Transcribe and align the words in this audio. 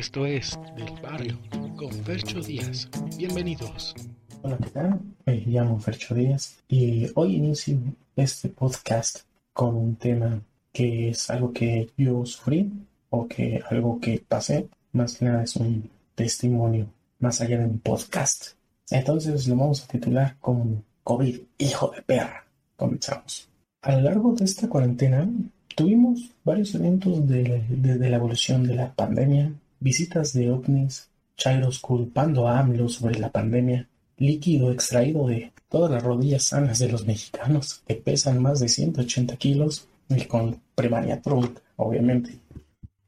Esto 0.00 0.24
es 0.24 0.58
Del 0.78 0.98
Barrio 1.02 1.38
con 1.76 1.92
Fercho 1.92 2.40
Díaz. 2.40 2.88
Bienvenidos. 3.18 3.94
Hola, 4.40 4.56
¿qué 4.56 4.70
tal? 4.70 4.98
Me 5.26 5.44
llamo 5.44 5.78
Fercho 5.78 6.14
Díaz 6.14 6.56
y 6.68 7.08
hoy 7.16 7.36
inicio 7.36 7.78
este 8.16 8.48
podcast 8.48 9.24
con 9.52 9.76
un 9.76 9.96
tema 9.96 10.40
que 10.72 11.10
es 11.10 11.28
algo 11.28 11.52
que 11.52 11.90
yo 11.98 12.24
sufrí 12.24 12.72
o 13.10 13.28
que 13.28 13.62
algo 13.68 14.00
que 14.00 14.24
pasé. 14.26 14.70
Más 14.92 15.18
que 15.18 15.26
nada 15.26 15.42
es 15.42 15.56
un 15.56 15.90
testimonio 16.14 16.86
más 17.18 17.42
allá 17.42 17.58
de 17.58 17.66
un 17.66 17.78
podcast. 17.80 18.52
Entonces 18.90 19.46
lo 19.48 19.56
vamos 19.56 19.84
a 19.84 19.86
titular 19.86 20.38
como 20.40 20.82
COVID, 21.04 21.40
hijo 21.58 21.90
de 21.94 22.00
perra. 22.00 22.46
Comenzamos. 22.74 23.50
A 23.82 23.92
lo 23.96 24.00
largo 24.00 24.32
de 24.32 24.46
esta 24.46 24.66
cuarentena 24.66 25.28
tuvimos 25.74 26.30
varios 26.42 26.74
eventos 26.74 27.26
de, 27.28 27.64
la 27.82 28.16
evolución 28.16 28.66
de 28.66 28.74
la 28.74 28.94
pandemia, 28.94 29.52
visitas 29.80 30.32
de 30.34 30.50
ovnis, 30.50 31.08
chairos 31.36 31.78
culpando 31.78 32.46
a 32.46 32.58
AMLO 32.60 32.88
sobre 32.88 33.18
la 33.18 33.30
pandemia, 33.30 33.88
líquido 34.18 34.70
extraído 34.70 35.26
de 35.26 35.52
todas 35.70 35.90
las 35.90 36.02
rodillas 36.02 36.44
sanas 36.44 36.78
de 36.78 36.92
los 36.92 37.06
mexicanos 37.06 37.82
que 37.86 37.94
pesan 37.94 38.42
más 38.42 38.60
de 38.60 38.68
180 38.68 39.36
kilos 39.36 39.88
y 40.10 40.24
con 40.26 40.60
primaria 40.74 41.22
Trump, 41.22 41.58
obviamente, 41.76 42.38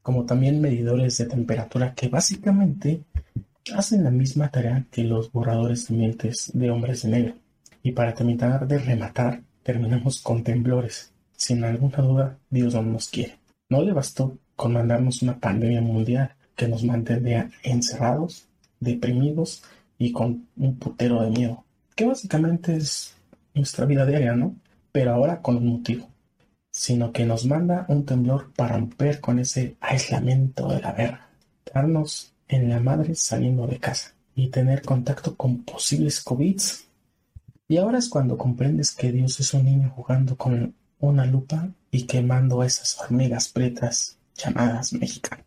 como 0.01 0.25
también 0.25 0.61
medidores 0.61 1.17
de 1.17 1.25
temperatura 1.25 1.93
que 1.93 2.07
básicamente 2.07 3.03
hacen 3.75 4.03
la 4.03 4.11
misma 4.11 4.49
tarea 4.49 4.85
que 4.89 5.03
los 5.03 5.31
borradores 5.31 5.87
de 5.87 5.95
mentes 5.95 6.51
de 6.53 6.71
hombres 6.71 7.03
de 7.03 7.09
negro. 7.09 7.35
Y 7.83 7.91
para 7.91 8.13
terminar 8.13 8.67
de 8.67 8.79
rematar, 8.79 9.41
terminamos 9.61 10.21
con 10.21 10.43
temblores. 10.43 11.11
Sin 11.35 11.63
alguna 11.63 11.97
duda, 11.97 12.37
Dios 12.49 12.73
no 12.73 12.81
nos 12.81 13.09
quiere. 13.09 13.37
No 13.69 13.83
le 13.83 13.93
bastó 13.93 14.37
con 14.55 14.73
mandarnos 14.73 15.21
una 15.21 15.39
pandemia 15.39 15.81
mundial 15.81 16.33
que 16.55 16.67
nos 16.67 16.83
mantendría 16.83 17.49
encerrados, 17.63 18.47
deprimidos 18.79 19.63
y 19.97 20.11
con 20.11 20.47
un 20.57 20.77
putero 20.77 21.21
de 21.23 21.29
miedo, 21.29 21.63
que 21.95 22.05
básicamente 22.05 22.75
es 22.75 23.15
nuestra 23.53 23.85
vida 23.85 24.05
diaria, 24.05 24.35
¿no? 24.35 24.55
Pero 24.91 25.13
ahora 25.13 25.41
con 25.41 25.57
un 25.57 25.67
motivo, 25.67 26.09
sino 26.71 27.11
que 27.11 27.25
nos 27.25 27.45
manda 27.45 27.85
un 27.87 28.05
temblor 28.05 28.51
para 28.53 28.77
romper 28.77 29.19
con 29.19 29.39
ese 29.39 29.75
aislamiento 29.79 30.69
de 30.69 30.81
la 30.81 30.93
guerra, 30.93 31.29
darnos 31.73 32.33
en 32.47 32.69
la 32.69 32.79
madre 32.79 33.15
saliendo 33.15 33.67
de 33.67 33.79
casa 33.79 34.13
y 34.35 34.49
tener 34.49 34.81
contacto 34.81 35.35
con 35.35 35.63
posibles 35.63 36.21
COVIDs 36.21 36.87
y 37.67 37.77
ahora 37.77 37.97
es 37.97 38.09
cuando 38.09 38.37
comprendes 38.37 38.91
que 38.91 39.11
Dios 39.11 39.39
es 39.39 39.53
un 39.53 39.65
niño 39.65 39.89
jugando 39.95 40.35
con 40.37 40.75
una 40.99 41.25
lupa 41.25 41.69
y 41.89 42.03
quemando 42.03 42.61
a 42.61 42.65
esas 42.65 42.99
hormigas 42.99 43.49
pretas 43.49 44.19
llamadas 44.35 44.93
mexicanas. 44.93 45.42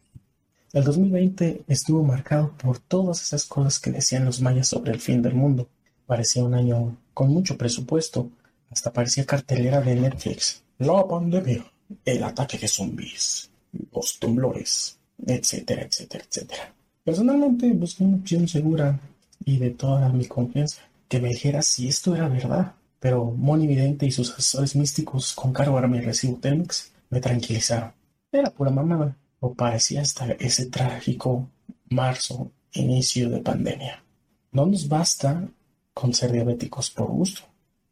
El 0.76 0.84
2020 0.84 1.62
estuvo 1.68 2.02
marcado 2.02 2.52
por 2.62 2.78
todas 2.78 3.22
esas 3.22 3.46
cosas 3.46 3.80
que 3.80 3.90
decían 3.90 4.26
los 4.26 4.42
mayas 4.42 4.68
sobre 4.68 4.92
el 4.92 5.00
fin 5.00 5.22
del 5.22 5.32
mundo. 5.32 5.70
Parecía 6.04 6.44
un 6.44 6.52
año 6.52 6.98
con 7.14 7.30
mucho 7.30 7.56
presupuesto, 7.56 8.28
hasta 8.68 8.92
parecía 8.92 9.24
cartelera 9.24 9.80
de 9.80 9.96
Netflix. 9.96 10.62
La 10.76 11.08
pandemia, 11.08 11.64
el 12.04 12.22
ataque 12.22 12.58
de 12.58 12.68
zombies, 12.68 13.48
los 13.90 14.18
temblores, 14.18 14.98
etcétera, 15.26 15.80
etcétera, 15.80 16.24
etcétera. 16.28 16.74
Personalmente 17.02 17.72
busqué 17.72 18.04
una 18.04 18.18
opción 18.18 18.46
segura 18.46 19.00
y 19.46 19.56
de 19.56 19.70
toda 19.70 20.10
mi 20.10 20.26
confianza 20.26 20.82
que 21.08 21.20
me 21.20 21.30
dijera 21.30 21.62
si 21.62 21.88
esto 21.88 22.14
era 22.14 22.28
verdad. 22.28 22.74
Pero 23.00 23.24
Moni 23.24 23.66
Vidente 23.66 24.04
y 24.04 24.10
sus 24.10 24.30
asesores 24.30 24.76
místicos 24.76 25.32
con 25.32 25.54
cargo 25.54 25.78
a 25.78 25.86
mi 25.86 26.02
recibo 26.02 26.36
Telmex 26.36 26.92
me 27.08 27.22
tranquilizaron. 27.22 27.92
Era 28.30 28.50
pura 28.50 28.70
mamada, 28.70 29.16
o 29.40 29.54
parecía 29.54 30.02
hasta 30.02 30.32
ese 30.32 30.66
trágico 30.66 31.48
marzo, 31.88 32.50
inicio 32.72 33.30
de 33.30 33.40
pandemia. 33.40 34.02
No 34.52 34.66
nos 34.66 34.88
basta 34.88 35.48
con 35.94 36.14
ser 36.14 36.32
diabéticos 36.32 36.90
por 36.90 37.08
gusto, 37.08 37.42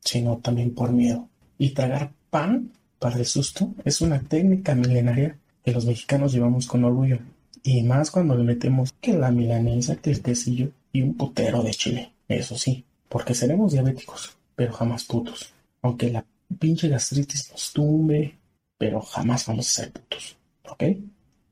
sino 0.01 0.39
también 0.39 0.75
por 0.75 0.93
miedo. 0.93 1.29
Y 1.59 1.71
tragar 1.71 2.13
pan 2.31 2.73
para 2.99 3.19
el 3.19 3.27
susto 3.27 3.73
es 3.85 4.01
una 4.01 4.21
técnica 4.21 4.75
milenaria 4.75 5.39
que 5.65 5.73
los 5.73 5.87
mexicanos 5.87 6.33
llevamos 6.33 6.67
con 6.67 6.85
orgullo. 6.85 7.19
Y 7.63 7.83
más 7.83 8.11
cuando 8.11 8.35
le 8.35 8.45
metemos 8.45 8.93
que 9.01 9.15
la 9.15 9.31
milanesa, 9.31 9.97
que 9.97 10.11
el 10.11 10.21
quesillo 10.21 10.71
y 10.93 11.03
un 11.03 11.15
putero 11.15 11.63
de 11.63 11.71
chile. 11.73 12.13
Eso 12.29 12.59
sí, 12.59 12.85
porque 13.09 13.35
seremos 13.35 13.73
diabéticos, 13.73 14.37
pero 14.55 14.73
jamás 14.73 15.05
putos. 15.05 15.53
Aunque 15.83 16.11
la 16.11 16.25
pinche 16.59 16.89
gastritis 16.89 17.51
nos 17.51 17.73
tumbe, 17.73 18.37
pero 18.77 19.01
jamás 19.01 19.47
vamos 19.47 19.67
a 19.69 19.83
ser 19.83 19.93
putos. 19.93 20.37
¿Ok? 20.69 20.83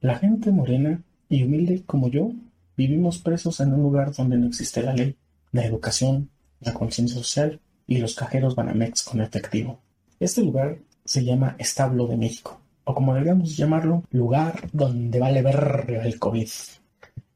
La 0.03 0.19
gente 0.19 0.51
morena 0.51 1.01
y 1.29 1.45
humilde 1.45 1.85
como 1.87 2.09
yo 2.09 2.33
vivimos 2.77 3.19
presos 3.19 3.61
en 3.61 3.73
un 3.73 3.85
lugar 3.85 4.13
donde 4.13 4.37
no 4.37 4.49
existe 4.49 4.83
la 4.83 4.95
ley, 4.95 5.15
la 5.53 5.65
educación, 5.65 6.29
la 6.59 6.75
conciencia 6.75 7.17
social 7.17 7.61
y 7.87 7.99
los 7.99 8.17
cajeros 8.17 8.57
Banamex 8.57 9.05
con 9.05 9.21
efectivo. 9.21 9.79
Este 10.19 10.43
lugar 10.43 10.79
se 11.05 11.25
llama 11.25 11.55
Establo 11.57 12.09
de 12.09 12.17
México, 12.17 12.61
o 12.83 12.95
como 12.95 13.15
deberíamos 13.15 13.57
llamarlo, 13.57 14.03
lugar 14.11 14.69
donde 14.73 15.21
vale 15.21 15.41
ver 15.41 16.01
el 16.05 16.19
COVID. 16.19 16.49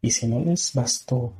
Y 0.03 0.11
si 0.11 0.27
no 0.27 0.41
les 0.41 0.73
bastó 0.75 1.35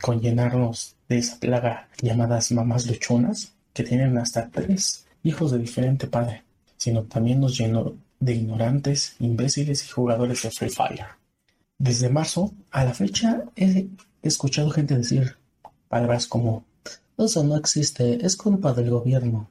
con 0.00 0.20
llenarnos 0.20 0.94
de 1.08 1.18
esa 1.18 1.40
plaga 1.40 1.88
llamadas 2.00 2.52
mamás 2.52 2.86
luchonas, 2.86 3.52
que 3.72 3.82
tienen 3.82 4.16
hasta 4.16 4.48
tres 4.48 5.06
hijos 5.24 5.50
de 5.50 5.58
diferente 5.58 6.06
padre, 6.06 6.44
sino 6.76 7.02
también 7.02 7.40
nos 7.40 7.58
llenó 7.58 7.94
de 8.22 8.36
ignorantes, 8.36 9.16
imbéciles 9.18 9.84
y 9.84 9.90
jugadores 9.90 10.42
de 10.42 10.50
Free 10.52 10.70
Fire. 10.70 11.06
Desde 11.76 12.08
marzo 12.08 12.54
a 12.70 12.84
la 12.84 12.94
fecha 12.94 13.42
he 13.56 13.88
escuchado 14.22 14.70
gente 14.70 14.96
decir 14.96 15.36
palabras 15.88 16.28
como 16.28 16.64
eso 17.18 17.42
no 17.42 17.56
existe, 17.56 18.24
es 18.24 18.36
culpa 18.36 18.72
del 18.72 18.90
gobierno. 18.90 19.48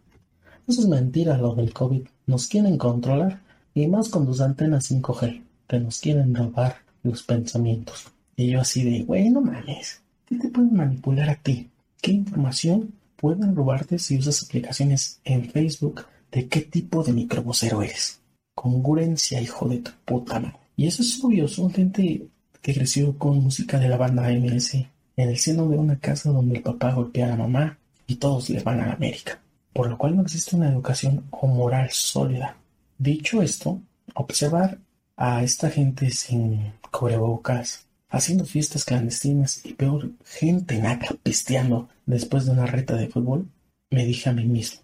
Eso 0.68 0.82
es 0.82 0.88
mentira 0.88 1.38
lo 1.38 1.54
del 1.54 1.74
COVID. 1.74 2.08
Nos 2.28 2.48
quieren 2.48 2.78
controlar 2.78 3.42
y 3.74 3.88
más 3.88 4.08
con 4.08 4.26
tus 4.26 4.40
antenas 4.40 4.90
5G, 4.90 5.44
que 5.68 5.80
nos 5.80 6.00
quieren 6.00 6.34
robar 6.34 6.78
los 7.04 7.24
pensamientos. 7.24 8.08
Y 8.38 8.52
yo 8.52 8.62
así 8.62 8.84
de, 8.84 9.04
güey, 9.04 9.30
no 9.30 9.42
mames. 9.42 10.02
¿Qué 10.26 10.38
te 10.38 10.48
pueden 10.48 10.74
manipular 10.74 11.30
a 11.30 11.36
ti? 11.36 11.70
¿Qué 12.02 12.12
información 12.12 12.94
pueden 13.18 13.54
robarte 13.54 14.00
si 14.00 14.18
usas 14.18 14.44
aplicaciones 14.44 15.20
en 15.26 15.50
Facebook? 15.50 16.06
¿De 16.32 16.48
qué 16.48 16.62
tipo 16.62 17.04
de 17.04 17.12
microbocero 17.12 17.82
eres? 17.82 18.21
Congruencia, 18.62 19.42
hijo 19.42 19.68
de 19.68 19.80
tu 19.80 19.90
puta 20.06 20.40
madre. 20.40 20.56
Y 20.76 20.86
eso 20.86 21.02
es 21.02 21.20
obvio, 21.24 21.48
son 21.48 21.74
gente 21.74 22.28
que 22.62 22.76
creció 22.76 23.18
con 23.18 23.42
música 23.42 23.80
de 23.80 23.90
la 23.90 23.98
banda 23.98 24.28
AMS 24.28 24.76
en 24.76 25.30
el 25.30 25.38
seno 25.40 25.68
de 25.68 25.80
una 25.80 25.98
casa 25.98 26.30
donde 26.30 26.58
el 26.58 26.62
papá 26.62 26.94
golpea 26.94 27.26
a 27.26 27.30
la 27.30 27.38
mamá 27.38 27.80
y 28.06 28.18
todos 28.18 28.52
les 28.52 28.64
van 28.64 28.80
a 28.80 28.86
la 28.86 28.94
América, 28.94 29.42
por 29.74 29.90
lo 29.90 29.98
cual 29.98 30.16
no 30.16 30.22
existe 30.22 30.56
una 30.56 30.70
educación 30.70 31.26
o 31.32 31.48
moral 31.48 31.90
sólida. 31.90 32.56
Dicho 33.00 33.42
esto, 33.42 33.82
observar 34.14 34.78
a 35.18 35.42
esta 35.42 35.72
gente 35.72 36.12
sin 36.12 36.74
cubrebocas, 36.92 37.88
haciendo 38.10 38.46
fiestas 38.46 38.86
clandestinas 38.86 39.66
y 39.66 39.74
peor, 39.74 40.12
gente 40.24 40.78
naca 40.78 41.16
pisteando 41.24 41.90
después 42.06 42.46
de 42.46 42.52
una 42.52 42.68
reta 42.68 42.96
de 42.96 43.08
fútbol, 43.08 43.48
me 43.90 44.06
dije 44.06 44.30
a 44.30 44.34
mí 44.34 44.46
mismo, 44.46 44.82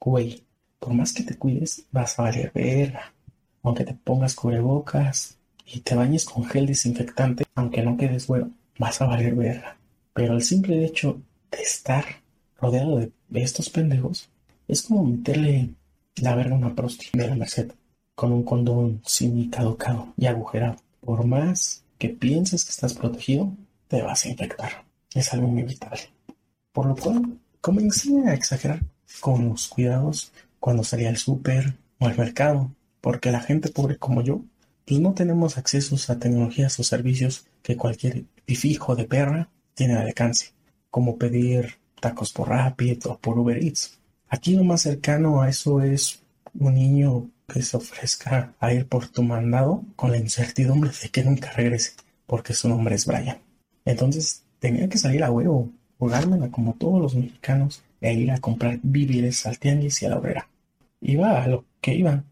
güey, 0.00 0.44
por 0.78 0.94
más 0.94 1.12
que 1.12 1.24
te 1.24 1.36
cuides, 1.36 1.84
vas 1.92 2.18
a 2.18 2.22
valer 2.22 2.52
verga. 2.54 3.12
Aunque 3.68 3.84
te 3.84 3.92
pongas 3.92 4.34
cubrebocas 4.34 5.36
y 5.66 5.80
te 5.80 5.94
bañes 5.94 6.24
con 6.24 6.46
gel 6.46 6.64
desinfectante, 6.64 7.44
aunque 7.54 7.82
no 7.82 7.98
quedes 7.98 8.26
bueno, 8.26 8.50
vas 8.78 9.02
a 9.02 9.04
valer 9.04 9.34
verga. 9.34 9.76
Pero 10.14 10.32
el 10.32 10.42
simple 10.42 10.86
hecho 10.86 11.20
de 11.50 11.58
estar 11.60 12.02
rodeado 12.58 12.96
de 12.96 13.12
estos 13.42 13.68
pendejos 13.68 14.30
es 14.68 14.80
como 14.80 15.04
meterle 15.04 15.74
la 16.16 16.34
verga 16.34 16.54
a 16.54 16.58
una 16.58 16.74
prosti 16.74 17.08
de 17.12 17.28
la 17.28 17.34
Merced 17.34 17.72
con 18.14 18.32
un 18.32 18.42
condón 18.42 19.02
sin 19.04 19.50
caducado 19.50 20.14
y 20.16 20.24
agujerado. 20.24 20.76
Por 21.02 21.26
más 21.26 21.84
que 21.98 22.08
pienses 22.08 22.64
que 22.64 22.70
estás 22.70 22.94
protegido, 22.94 23.52
te 23.88 24.00
vas 24.00 24.24
a 24.24 24.30
infectar. 24.30 24.86
Es 25.12 25.30
algo 25.34 25.46
inevitable. 25.48 26.08
Por 26.72 26.86
lo 26.86 26.96
cual, 26.96 27.38
comencé 27.60 28.18
a 28.26 28.32
exagerar 28.32 28.80
con 29.20 29.50
los 29.50 29.68
cuidados 29.68 30.32
cuando 30.58 30.84
salía 30.84 31.10
al 31.10 31.18
súper 31.18 31.74
o 31.98 32.06
al 32.06 32.16
mercado, 32.16 32.70
porque 33.00 33.30
la 33.30 33.40
gente 33.40 33.70
pobre 33.70 33.96
como 33.96 34.22
yo, 34.22 34.42
pues 34.86 35.00
no 35.00 35.14
tenemos 35.14 35.58
accesos 35.58 36.08
a 36.10 36.18
tecnologías 36.18 36.78
o 36.78 36.82
servicios 36.82 37.46
que 37.62 37.76
cualquier 37.76 38.24
pifijo 38.44 38.96
de 38.96 39.04
perra 39.04 39.50
tiene 39.74 39.94
al 39.94 40.06
alcance, 40.06 40.52
como 40.90 41.18
pedir 41.18 41.78
tacos 42.00 42.32
por 42.32 42.48
Rapid 42.48 43.06
o 43.06 43.18
por 43.18 43.38
Uber 43.38 43.62
Eats. 43.62 43.98
Aquí 44.28 44.54
lo 44.54 44.64
más 44.64 44.82
cercano 44.82 45.42
a 45.42 45.48
eso 45.48 45.82
es 45.82 46.22
un 46.58 46.74
niño 46.74 47.30
que 47.46 47.62
se 47.62 47.76
ofrezca 47.76 48.54
a 48.60 48.72
ir 48.72 48.86
por 48.86 49.08
tu 49.08 49.22
mandado 49.22 49.84
con 49.96 50.10
la 50.10 50.18
incertidumbre 50.18 50.90
de 51.02 51.08
que 51.08 51.24
nunca 51.24 51.50
regrese, 51.52 51.92
porque 52.26 52.52
su 52.52 52.68
nombre 52.68 52.94
es 52.94 53.06
Brian. 53.06 53.38
Entonces 53.84 54.44
tenía 54.58 54.88
que 54.88 54.98
salir 54.98 55.24
a 55.24 55.30
huevo, 55.30 55.70
jugármela 55.98 56.50
como 56.50 56.74
todos 56.74 57.00
los 57.00 57.14
mexicanos 57.14 57.82
e 58.00 58.12
ir 58.12 58.30
a 58.30 58.38
comprar 58.38 58.78
víveres 58.82 59.46
al 59.46 59.58
tianguis 59.58 60.02
y 60.02 60.06
a 60.06 60.10
la 60.10 60.18
obrera. 60.18 60.48
Iba 61.00 61.42
a 61.42 61.48
lo 61.48 61.64
que 61.80 61.94
iba. 61.94 62.24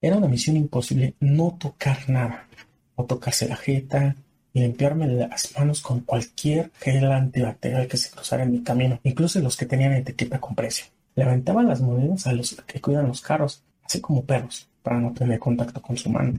Era 0.00 0.16
una 0.16 0.28
misión 0.28 0.56
imposible 0.56 1.14
no 1.20 1.56
tocar 1.58 2.08
nada, 2.08 2.46
o 2.94 3.04
tocarse 3.04 3.48
la 3.48 3.56
jeta, 3.56 4.16
y 4.52 4.60
limpiarme 4.60 5.06
las 5.06 5.52
manos 5.58 5.80
con 5.80 6.00
cualquier 6.00 6.70
gel 6.80 7.10
antibacterial 7.10 7.86
que 7.86 7.96
se 7.96 8.10
cruzara 8.10 8.44
en 8.44 8.52
mi 8.52 8.62
camino, 8.62 9.00
incluso 9.02 9.40
los 9.40 9.56
que 9.56 9.66
tenían 9.66 9.92
etiqueta 9.92 10.40
con 10.40 10.54
precio. 10.54 10.86
Levantaba 11.14 11.62
las 11.62 11.80
monedas 11.80 12.26
a 12.26 12.32
los 12.32 12.54
que 12.66 12.80
cuidan 12.80 13.08
los 13.08 13.20
carros, 13.20 13.62
así 13.84 14.00
como 14.00 14.24
perros, 14.24 14.68
para 14.82 15.00
no 15.00 15.12
tener 15.12 15.38
contacto 15.38 15.82
con 15.82 15.96
su 15.96 16.10
mano. 16.10 16.38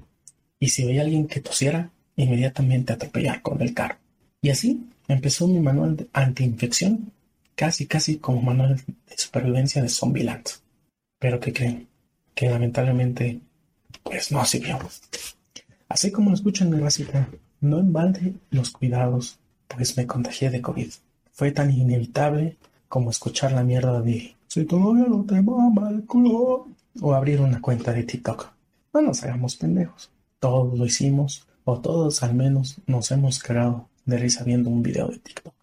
Y 0.59 0.69
si 0.69 0.85
veía 0.85 1.01
a 1.01 1.03
alguien 1.03 1.27
que 1.27 1.41
tosiera, 1.41 1.91
inmediatamente 2.15 2.93
atropellar 2.93 3.41
con 3.41 3.61
el 3.61 3.73
carro. 3.73 3.97
Y 4.41 4.49
así 4.49 4.89
empezó 5.07 5.47
mi 5.47 5.59
manual 5.59 5.97
de 5.97 6.07
antiinfección, 6.13 7.11
casi 7.55 7.87
casi 7.87 8.17
como 8.17 8.41
manual 8.41 8.75
de 8.75 9.17
supervivencia 9.17 9.81
de 9.81 9.89
Zombieland. 9.89 10.45
Pero 11.19 11.39
que 11.39 11.53
creen, 11.53 11.87
que 12.33 12.49
lamentablemente, 12.49 13.39
pues 14.09 14.31
no 14.31 14.43
sirvió. 14.43 14.79
Así 15.87 16.11
como 16.11 16.31
lo 16.31 16.35
escucho 16.35 16.63
en 16.63 16.71
mi 16.71 16.77
racita, 16.79 17.29
no 17.61 17.77
en 17.77 17.93
balde 17.93 18.33
los 18.49 18.71
cuidados, 18.71 19.37
pues 19.67 19.95
me 19.97 20.07
contagié 20.07 20.49
de 20.49 20.61
COVID. 20.61 20.89
Fue 21.31 21.51
tan 21.51 21.69
inevitable 21.71 22.57
como 22.87 23.11
escuchar 23.11 23.51
la 23.51 23.63
mierda 23.63 24.01
de 24.01 24.35
si 24.47 24.65
todavía 24.65 25.05
no 25.05 25.23
te 25.25 25.39
mama 25.41 25.91
el 25.91 26.05
culo 26.05 26.67
o 27.01 27.13
abrir 27.13 27.39
una 27.39 27.61
cuenta 27.61 27.93
de 27.93 28.03
TikTok. 28.03 28.51
No 28.93 29.01
nos 29.01 29.23
hagamos 29.23 29.55
pendejos. 29.55 30.09
Todos 30.39 30.77
lo 30.77 30.85
hicimos, 30.85 31.45
o 31.65 31.79
todos 31.79 32.23
al 32.23 32.33
menos 32.33 32.77
nos 32.87 33.11
hemos 33.11 33.37
cagado 33.37 33.89
de 34.05 34.17
risa 34.17 34.43
viendo 34.43 34.71
un 34.71 34.81
video 34.81 35.07
de 35.07 35.19
TikTok. 35.19 35.53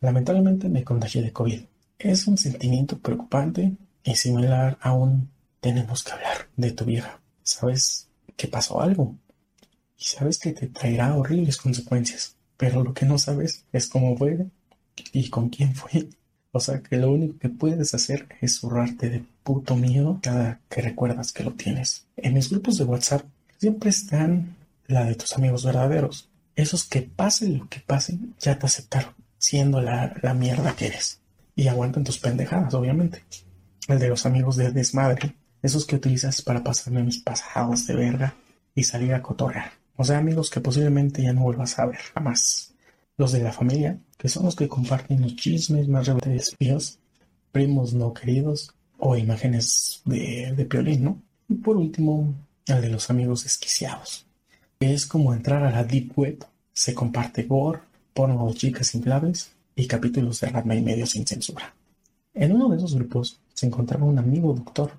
Lamentablemente 0.00 0.68
me 0.68 0.82
contagié 0.82 1.22
de 1.22 1.32
COVID. 1.32 1.62
Es 2.00 2.26
un 2.26 2.36
sentimiento 2.36 2.98
preocupante 2.98 3.76
y 4.02 4.16
similar 4.16 4.78
a 4.80 4.94
un 4.94 5.28
tenemos 5.60 6.02
que 6.02 6.12
hablar 6.12 6.48
de 6.56 6.72
tu 6.72 6.84
vieja. 6.84 7.20
¿Sabes 7.44 8.08
que 8.36 8.48
pasó 8.48 8.80
algo? 8.80 9.14
Y 9.96 10.04
sabes 10.04 10.38
que 10.38 10.52
te 10.52 10.66
traerá 10.66 11.14
horribles 11.14 11.58
consecuencias. 11.58 12.34
Pero 12.56 12.82
lo 12.82 12.92
que 12.92 13.06
no 13.06 13.18
sabes 13.18 13.64
es 13.72 13.86
cómo 13.86 14.16
fue 14.16 14.46
y 15.12 15.28
con 15.28 15.50
quién 15.50 15.74
fue. 15.74 16.08
O 16.52 16.60
sea 16.60 16.80
que 16.82 16.96
lo 16.96 17.10
único 17.10 17.38
que 17.38 17.48
puedes 17.48 17.94
hacer 17.94 18.28
es 18.40 18.56
zurrarte 18.60 19.10
de 19.10 19.24
puto 19.42 19.76
miedo 19.76 20.20
cada 20.22 20.60
que 20.70 20.82
recuerdas 20.82 21.32
que 21.32 21.44
lo 21.44 21.52
tienes. 21.52 22.06
En 22.16 22.34
mis 22.34 22.48
grupos 22.48 22.78
de 22.78 22.84
WhatsApp 22.84 23.22
siempre 23.58 23.90
están 23.90 24.56
la 24.86 25.04
de 25.04 25.14
tus 25.14 25.34
amigos 25.34 25.64
verdaderos. 25.64 26.30
Esos 26.56 26.84
que 26.84 27.02
pase 27.02 27.48
lo 27.48 27.68
que 27.68 27.80
pase, 27.80 28.18
ya 28.38 28.58
te 28.58 28.66
aceptaron, 28.66 29.14
siendo 29.38 29.80
la, 29.80 30.14
la 30.22 30.32
mierda 30.32 30.76
que 30.76 30.86
eres. 30.86 31.20
Y 31.56 31.68
aguantan 31.68 32.04
tus 32.04 32.18
pendejadas, 32.18 32.72
obviamente. 32.74 33.24
El 33.88 33.98
de 33.98 34.08
los 34.08 34.24
amigos 34.24 34.56
de 34.56 34.70
desmadre, 34.70 35.34
esos 35.64 35.86
que 35.86 35.96
utilizas 35.96 36.42
para 36.42 36.62
pasarme 36.62 37.02
mis 37.02 37.18
pasados 37.18 37.86
de 37.86 37.94
verga 37.94 38.34
y 38.74 38.84
salir 38.84 39.14
a 39.14 39.22
cotorrear. 39.22 39.72
O 39.96 40.04
sea, 40.04 40.18
amigos 40.18 40.50
que 40.50 40.60
posiblemente 40.60 41.22
ya 41.22 41.32
no 41.32 41.42
vuelvas 41.42 41.78
a 41.78 41.86
ver 41.86 42.00
jamás. 42.14 42.74
Los 43.16 43.32
de 43.32 43.42
la 43.42 43.50
familia, 43.50 43.98
que 44.18 44.28
son 44.28 44.44
los 44.44 44.56
que 44.56 44.68
comparten 44.68 45.22
los 45.22 45.36
chismes 45.36 45.88
más 45.88 46.06
rebeldes 46.06 46.54
míos, 46.60 46.98
primos 47.50 47.94
no 47.94 48.12
queridos 48.12 48.74
o 48.98 49.16
imágenes 49.16 50.02
de, 50.04 50.52
de 50.54 50.98
¿no? 50.98 51.22
Y 51.48 51.54
por 51.54 51.78
último, 51.78 52.34
el 52.66 52.82
de 52.82 52.90
los 52.90 53.08
amigos 53.08 53.44
desquiciados, 53.44 54.26
es 54.80 55.06
como 55.06 55.32
entrar 55.32 55.62
a 55.62 55.70
la 55.70 55.82
Deep 55.82 56.12
Web. 56.14 56.44
Se 56.74 56.92
comparte 56.92 57.44
gore, 57.44 57.80
porno 58.12 58.46
de 58.48 58.54
chicas 58.54 58.94
inflables 58.94 59.52
y 59.74 59.86
capítulos 59.86 60.40
de 60.40 60.48
Ratma 60.48 60.74
y 60.74 60.82
medio 60.82 61.06
sin 61.06 61.26
censura. 61.26 61.74
En 62.34 62.52
uno 62.52 62.68
de 62.68 62.76
esos 62.76 62.94
grupos 62.94 63.40
se 63.54 63.66
encontraba 63.66 64.04
un 64.04 64.18
amigo 64.18 64.52
doctor. 64.52 64.92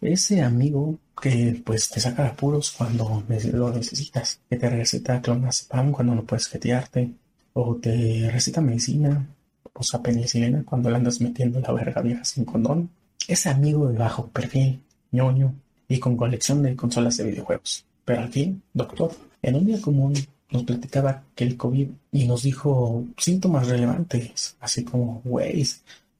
Ese 0.00 0.42
amigo 0.42 0.98
que 1.20 1.62
pues 1.64 1.88
te 1.88 2.00
saca 2.00 2.26
apuros 2.26 2.72
cuando 2.72 3.24
lo 3.52 3.72
necesitas, 3.72 4.40
que 4.48 4.56
te 4.56 4.68
receta 4.68 5.22
clonazepam 5.22 5.92
cuando 5.92 6.14
no 6.14 6.24
puedes 6.24 6.48
jetearte, 6.48 7.12
o 7.54 7.76
te 7.76 8.30
receta 8.30 8.60
medicina, 8.60 9.26
o 9.72 9.82
sea, 9.82 10.02
penicilina 10.02 10.62
cuando 10.64 10.90
le 10.90 10.96
andas 10.96 11.20
metiendo 11.20 11.60
la 11.60 11.72
verga 11.72 12.02
vieja 12.02 12.24
sin 12.24 12.44
condón. 12.44 12.90
Ese 13.26 13.48
amigo 13.48 13.88
de 13.88 13.98
bajo 13.98 14.28
perfil, 14.28 14.82
ñoño, 15.12 15.54
y 15.88 15.98
con 15.98 16.16
colección 16.16 16.62
de 16.62 16.76
consolas 16.76 17.16
de 17.16 17.24
videojuegos. 17.24 17.84
Pero 18.04 18.22
al 18.22 18.28
fin, 18.28 18.62
doctor, 18.74 19.12
en 19.42 19.56
un 19.56 19.66
día 19.66 19.80
común 19.80 20.14
nos 20.50 20.64
platicaba 20.64 21.24
que 21.34 21.44
el 21.44 21.56
COVID 21.56 21.88
y 22.12 22.26
nos 22.26 22.42
dijo 22.42 23.04
síntomas 23.16 23.68
relevantes, 23.68 24.56
así 24.60 24.84
como, 24.84 25.22
güey, 25.24 25.66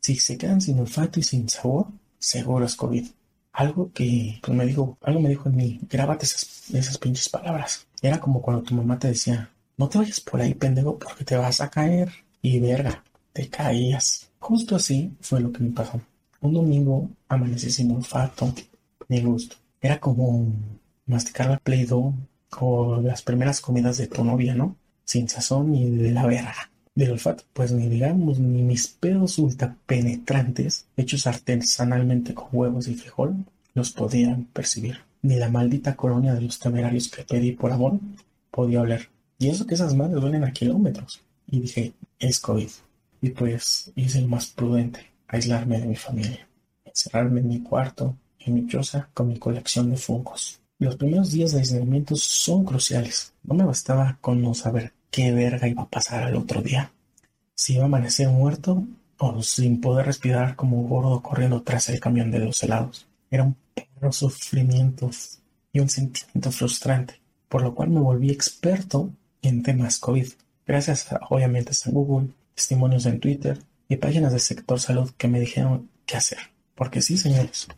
si 0.01 0.17
se 0.17 0.39
quedan 0.39 0.61
sin 0.61 0.79
olfato 0.79 1.21
y 1.21 1.23
sin 1.23 1.49
sabor, 1.49 1.87
seguro 2.19 2.65
es 2.65 2.75
COVID. 2.75 3.07
Algo 3.57 3.91
que 3.93 4.39
pues, 4.43 4.55
me 4.55 4.67
dijo, 4.67 4.99
algo 5.01 5.19
me 5.19 5.31
dijo 5.31 5.49
en 5.49 5.57
mí, 5.57 5.81
grábate 5.89 6.27
esas, 6.27 6.71
esas 6.75 6.99
pinches 6.99 7.31
palabras. 7.31 7.87
Era 8.03 8.21
como 8.21 8.43
cuando 8.43 8.63
tu 8.63 8.75
mamá 8.75 8.99
te 8.99 9.09
decía, 9.09 9.51
no 9.79 9.89
te 9.89 9.97
vayas 9.97 10.21
por 10.21 10.43
ahí, 10.43 10.53
pendejo, 10.53 10.99
porque 10.99 11.25
te 11.25 11.37
vas 11.37 11.63
a 11.63 11.71
caer. 11.71 12.13
Y 12.43 12.61
verga, 12.61 13.03
te 13.33 13.49
caías. 13.49 14.31
Justo 14.39 14.77
así 14.77 15.17
fue 15.23 15.41
lo 15.41 15.53
que 15.53 15.63
me 15.63 15.71
pasó. 15.71 15.99
Un 16.43 16.53
domingo 16.53 17.09
amanecí 17.29 17.71
sin 17.71 17.93
olfato 17.93 18.53
ni 19.09 19.23
gusto. 19.23 19.57
Era 19.81 19.99
como 20.01 20.53
masticar 21.07 21.49
la 21.49 21.59
Play 21.59 21.87
Doh 21.87 22.13
o 22.61 23.01
las 23.01 23.23
primeras 23.23 23.63
comidas 23.63 23.97
de 23.97 24.07
tu 24.07 24.23
novia, 24.23 24.55
¿no? 24.55 24.77
Sin 25.05 25.31
sazón 25.31 25.73
ni 25.73 25.91
de 25.91 26.11
la 26.13 26.27
verga. 26.27 26.71
Del 26.97 27.13
olfato, 27.13 27.45
pues 27.53 27.73
ni 27.73 27.89
digamos, 27.89 28.39
ni 28.39 28.63
mis 28.63 28.89
pedos 28.89 29.39
ultra 29.39 29.77
penetrantes, 29.85 30.87
hechos 30.97 31.27
artesanalmente 31.27 32.33
con 32.33 32.49
huevos 32.51 32.89
y 32.89 32.95
frijol, 32.95 33.37
los 33.75 33.93
podían 33.93 34.45
percibir. 34.47 35.01
Ni 35.21 35.37
la 35.37 35.51
maldita 35.51 35.95
colonia 35.95 36.33
de 36.33 36.41
los 36.41 36.59
temerarios 36.59 37.09
que 37.09 37.23
pedí 37.23 37.53
por 37.53 37.71
amor 37.71 38.01
podía 38.51 38.81
oler. 38.81 39.11
Y 39.39 39.49
eso 39.49 39.67
que 39.67 39.75
esas 39.75 39.95
madres 39.95 40.23
duelen 40.23 40.45
a 40.45 40.53
kilómetros. 40.53 41.21
Y 41.47 41.61
dije, 41.61 41.93
es 42.19 42.41
COVID. 42.41 42.71
Y 43.21 43.29
pues 43.31 43.93
hice 43.95 44.23
lo 44.23 44.29
más 44.29 44.47
prudente, 44.47 45.01
aislarme 45.29 45.79
de 45.79 45.87
mi 45.89 45.97
familia, 45.97 46.49
encerrarme 46.83 47.41
en 47.41 47.49
mi 47.49 47.61
cuarto, 47.61 48.17
en 48.39 48.55
mi 48.55 48.67
choza, 48.67 49.11
con 49.13 49.29
mi 49.29 49.39
colección 49.39 49.91
de 49.91 49.99
fungos. 49.99 50.61
Los 50.79 50.97
primeros 50.97 51.31
días 51.31 51.53
de 51.53 51.59
aislamiento 51.59 52.17
son 52.17 52.65
cruciales. 52.65 53.35
No 53.43 53.55
me 53.55 53.65
bastaba 53.65 54.17
con 54.23 54.41
no 54.41 54.55
saber 54.55 54.93
qué 55.11 55.33
verga 55.33 55.69
iba 55.69 55.83
a 55.83 55.89
pasar 55.89 56.25
al 56.25 56.37
otro 56.37 56.63
día. 56.63 56.93
Si 57.55 57.75
iba 57.75 57.85
a 57.85 57.87
amanecer 57.87 58.29
muerto 58.29 58.85
o 59.19 59.43
sin 59.43 59.81
poder 59.81 60.07
respirar 60.07 60.57
como 60.57 60.79
un 60.81 60.89
gordo 60.89 61.23
corriendo 61.23 61.63
tras 61.63 61.89
el 61.89 62.01
camión 62.01 62.31
de 62.31 62.41
los 62.41 62.63
helados. 62.63 63.07
Era 63.31 63.45
un 63.45 63.57
perro 63.75 64.13
sufrimiento 64.13 65.11
y 65.73 65.81
un 65.81 65.89
sentimiento 65.89 66.51
frustrante, 66.53 67.21
por 67.49 67.63
lo 67.63 67.75
cual 67.75 67.91
me 67.91 68.01
volví 68.01 68.31
experto 68.31 69.11
en 69.43 69.63
temas 69.63 69.99
COVID, 69.99 70.29
gracias 70.67 71.13
a, 71.13 71.21
obviamente 71.31 71.73
a 71.73 71.91
Google, 71.91 72.29
testimonios 72.55 73.07
en 73.07 73.21
Twitter 73.21 73.59
y 73.89 73.97
páginas 73.97 74.33
del 74.33 74.41
sector 74.41 74.81
salud 74.81 75.11
que 75.17 75.29
me 75.29 75.41
dijeron 75.41 75.89
qué 76.05 76.17
hacer. 76.17 76.39
Porque 76.75 77.01
sí, 77.01 77.17
señores, 77.17 77.69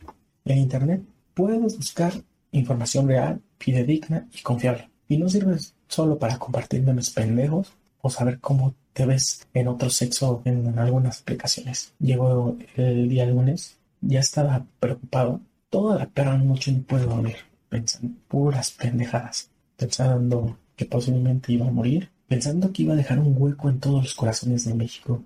en 0.45 0.57
Internet 0.57 1.01
puedes 1.33 1.77
buscar 1.77 2.13
información 2.51 3.07
real, 3.07 3.41
fidedigna 3.59 4.27
y 4.33 4.41
confiable. 4.41 4.89
Y 5.07 5.17
no 5.17 5.29
sirve 5.29 5.57
solo 5.89 6.17
para 6.17 6.39
compartir 6.39 6.81
memes 6.81 7.09
pendejos 7.09 7.73
o 8.01 8.09
saber 8.09 8.39
cómo 8.39 8.73
te 8.93 9.05
ves 9.05 9.45
en 9.53 9.67
otro 9.67 9.89
sexo 9.89 10.41
en 10.45 10.79
algunas 10.79 11.21
aplicaciones. 11.21 11.93
Llegó 11.99 12.57
el 12.75 13.09
día 13.09 13.25
lunes, 13.25 13.77
ya 13.99 14.21
estaba 14.21 14.65
preocupado. 14.79 15.41
Toda 15.69 15.97
la 15.97 16.05
perra 16.07 16.37
noche 16.37 16.71
no 16.71 16.83
pude 16.83 17.05
dormir, 17.05 17.35
pensando 17.67 18.15
puras 18.27 18.71
pendejadas, 18.71 19.49
pensando 19.75 20.57
que 20.75 20.85
posiblemente 20.85 21.51
iba 21.51 21.67
a 21.67 21.71
morir, 21.71 22.09
pensando 22.27 22.71
que 22.71 22.83
iba 22.83 22.93
a 22.93 22.97
dejar 22.97 23.19
un 23.19 23.35
hueco 23.37 23.69
en 23.69 23.79
todos 23.79 24.03
los 24.03 24.15
corazones 24.15 24.65
de 24.65 24.73
México. 24.73 25.23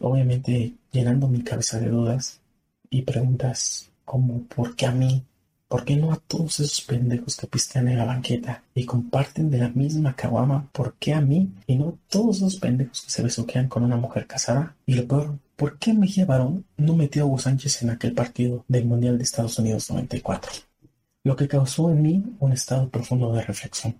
Obviamente 0.00 0.74
llenando 0.92 1.28
mi 1.28 1.42
cabeza 1.42 1.78
de 1.78 1.88
dudas 1.88 2.40
y 2.88 3.02
preguntas 3.02 3.90
como 4.04 4.42
¿por 4.44 4.74
qué 4.76 4.86
a 4.86 4.92
mí? 4.92 5.24
¿Por 5.70 5.84
qué 5.84 5.94
no 5.94 6.12
a 6.12 6.16
todos 6.16 6.58
esos 6.58 6.80
pendejos 6.80 7.36
que 7.36 7.46
pistean 7.46 7.86
en 7.86 7.96
la 7.96 8.04
banqueta 8.04 8.64
y 8.74 8.84
comparten 8.84 9.52
de 9.52 9.58
la 9.58 9.68
misma 9.68 10.16
caguama? 10.16 10.68
¿Por 10.72 10.94
qué 10.94 11.14
a 11.14 11.20
mí 11.20 11.48
y 11.68 11.76
no 11.76 11.96
todos 12.08 12.38
esos 12.38 12.56
pendejos 12.56 13.02
que 13.02 13.10
se 13.12 13.22
besuquean 13.22 13.68
con 13.68 13.84
una 13.84 13.96
mujer 13.96 14.26
casada? 14.26 14.74
Y 14.84 14.94
lo 14.94 15.06
peor, 15.06 15.38
¿por 15.54 15.78
qué 15.78 15.94
Mejía 15.94 16.26
Barón 16.26 16.64
no 16.76 16.96
metió 16.96 17.22
a 17.22 17.26
Hugo 17.26 17.38
Sánchez 17.38 17.82
en 17.82 17.90
aquel 17.90 18.14
partido 18.14 18.64
del 18.66 18.84
Mundial 18.84 19.16
de 19.16 19.22
Estados 19.22 19.60
Unidos 19.60 19.88
94? 19.88 20.50
Lo 21.22 21.36
que 21.36 21.46
causó 21.46 21.88
en 21.92 22.02
mí 22.02 22.24
un 22.40 22.52
estado 22.52 22.88
profundo 22.88 23.32
de 23.32 23.42
reflexión. 23.44 23.94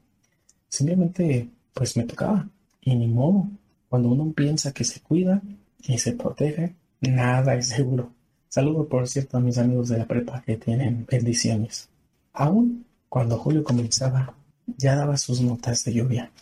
Simplemente, 0.68 1.50
pues 1.72 1.96
me 1.96 2.02
tocaba. 2.02 2.48
Y 2.80 2.96
ni 2.96 3.06
modo. 3.06 3.46
Cuando 3.88 4.08
uno 4.08 4.32
piensa 4.32 4.72
que 4.72 4.82
se 4.82 5.02
cuida 5.02 5.40
y 5.84 5.98
se 5.98 6.14
protege, 6.14 6.74
nada 7.00 7.54
es 7.54 7.68
seguro. 7.68 8.12
Saludo, 8.52 8.88
por 8.88 9.06
cierto, 9.06 9.36
a 9.36 9.40
mis 9.40 9.58
amigos 9.58 9.90
de 9.90 9.98
la 9.98 10.06
prepa 10.06 10.42
que 10.44 10.56
tienen 10.56 11.06
bendiciones. 11.08 11.88
Aún 12.32 12.84
cuando 13.08 13.38
julio 13.38 13.62
comenzaba, 13.62 14.34
ya 14.76 14.96
daba 14.96 15.16
sus 15.18 15.40
notas 15.40 15.84
de 15.84 15.92
lluvia. 15.92 16.32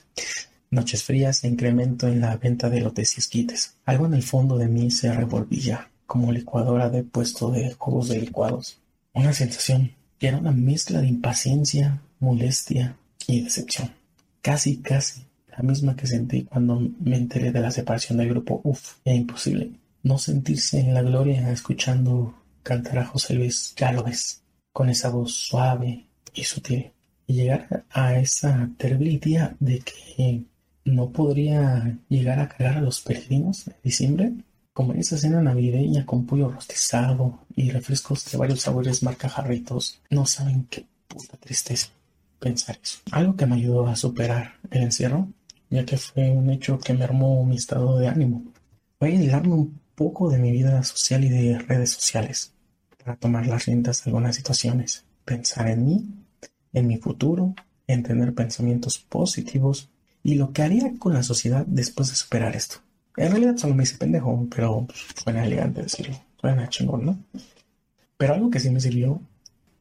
Noches 0.71 1.05
frías 1.05 1.45
e 1.45 1.49
incremento 1.49 2.09
en 2.09 2.23
la 2.23 2.35
venta 2.39 2.71
de 2.71 2.81
lotes 2.81 3.15
y 3.15 3.21
esquites. 3.21 3.77
Algo 3.85 4.07
en 4.07 4.15
el 4.15 4.23
fondo 4.23 4.57
de 4.57 4.69
mí 4.69 4.91
se 4.91 5.13
revolvía, 5.13 5.91
como 6.07 6.33
licuadora 6.33 6.89
de 6.89 7.05
puesto 7.05 7.51
de 7.51 7.75
jugos 7.75 8.09
de 8.09 8.23
licuados. 8.23 8.81
Una 9.13 9.35
sensación 9.35 9.93
que 10.19 10.29
era 10.29 10.39
una 10.39 10.53
mezcla 10.53 11.03
de 11.03 11.09
impaciencia, 11.09 12.01
molestia 12.21 12.97
y 13.27 13.43
decepción. 13.43 13.93
Casi, 14.41 14.79
casi 14.79 15.27
la 15.51 15.59
misma 15.59 15.95
que 15.95 16.07
sentí 16.07 16.45
cuando 16.45 16.81
me 17.01 17.19
enteré 17.19 17.53
de 17.53 17.61
la 17.61 17.71
separación 17.71 18.17
del 18.17 18.31
grupo. 18.31 18.63
Uf, 18.65 18.95
era 19.05 19.15
imposible 19.15 19.73
no 20.03 20.19
sentirse 20.19 20.81
en 20.81 20.95
la 20.95 21.03
gloria 21.03 21.51
escuchando 21.51 22.35
cantar 22.63 22.99
a 22.99 23.07
José 23.07 23.35
Luis, 23.35 23.75
ves, 24.05 24.43
con 24.73 24.91
esa 24.91 25.11
voz 25.11 25.33
suave 25.35 26.07
y 26.35 26.45
sutil. 26.45 26.93
Y 27.27 27.35
llegar 27.35 27.85
a 27.91 28.19
esa 28.19 28.71
terrible 28.79 29.11
idea 29.11 29.55
de 29.61 29.81
que 29.81 30.45
no 30.85 31.11
podría 31.11 31.99
llegar 32.09 32.41
a 32.41 32.49
cagar 32.49 32.79
a 32.79 32.81
los 32.81 33.01
peregrinos 33.01 33.67
de 33.67 33.75
diciembre, 33.83 34.33
como 34.73 34.95
en 34.95 35.01
esa 35.01 35.19
cena 35.19 35.43
navideña 35.43 36.07
con 36.07 36.25
pollo 36.25 36.51
rostizado 36.51 37.41
y 37.57 37.71
refrescos 37.71 38.31
de 38.31 38.39
varios 38.39 38.61
sabores 38.61 39.03
marca 39.03 39.29
jarritos, 39.29 40.01
no 40.09 40.25
saben 40.25 40.67
qué 40.71 40.87
puta 41.07 41.37
tristeza 41.37 41.89
pensar 42.39 42.79
eso. 42.83 42.99
Algo 43.11 43.37
que 43.37 43.47
me 43.47 43.57
ayudó 43.57 43.87
a 43.89 43.97
superar 43.97 44.55
el 44.71 44.83
encierro, 44.83 45.29
ya 45.71 45.85
que 45.85 45.97
fue 45.97 46.31
un 46.31 46.51
hecho 46.51 46.79
que 46.79 46.95
me 46.95 47.05
armó 47.05 47.45
mi 47.45 47.57
estado 47.57 47.99
de 47.99 48.09
ánimo. 48.09 48.45
A 49.01 49.07
aislarme 49.07 49.55
un 49.55 49.81
poco 49.99 50.31
de 50.31 50.39
mi 50.39 50.53
vida 50.53 50.81
social 50.85 51.25
y 51.25 51.29
de 51.29 51.59
redes 51.59 51.91
sociales 51.91 52.53
para 53.03 53.17
tomar 53.17 53.49
las 53.49 53.67
riendas 53.67 54.05
de 54.05 54.11
algunas 54.11 54.37
situaciones, 54.37 55.05
pensar 55.25 55.67
en 55.67 55.85
mí, 55.85 56.09
en 56.73 56.87
mi 56.87 56.99
futuro, 56.99 57.57
en 57.89 58.05
tener 58.05 58.33
pensamientos 58.33 58.99
positivos 58.99 59.91
y 60.23 60.37
lo 60.37 60.53
que 60.53 60.63
haría 60.63 60.93
con 61.01 61.15
la 61.15 61.25
sociedad 61.25 61.67
después 61.67 62.11
de 62.11 62.15
superar 62.15 62.55
esto. 62.55 62.77
En 63.17 63.33
realidad 63.33 63.57
solo 63.57 63.75
me 63.75 63.83
hice 63.83 63.99
pendejo, 63.99 64.47
pero 64.55 64.87
suena 65.21 65.45
elegante 65.45 65.83
decirlo, 65.83 66.17
suena 66.41 66.69
chingón, 66.69 67.05
¿no? 67.05 67.19
Pero 68.17 68.35
algo 68.35 68.51
que 68.51 68.61
sí 68.61 68.71
me 68.71 68.81
sirvió 68.81 69.21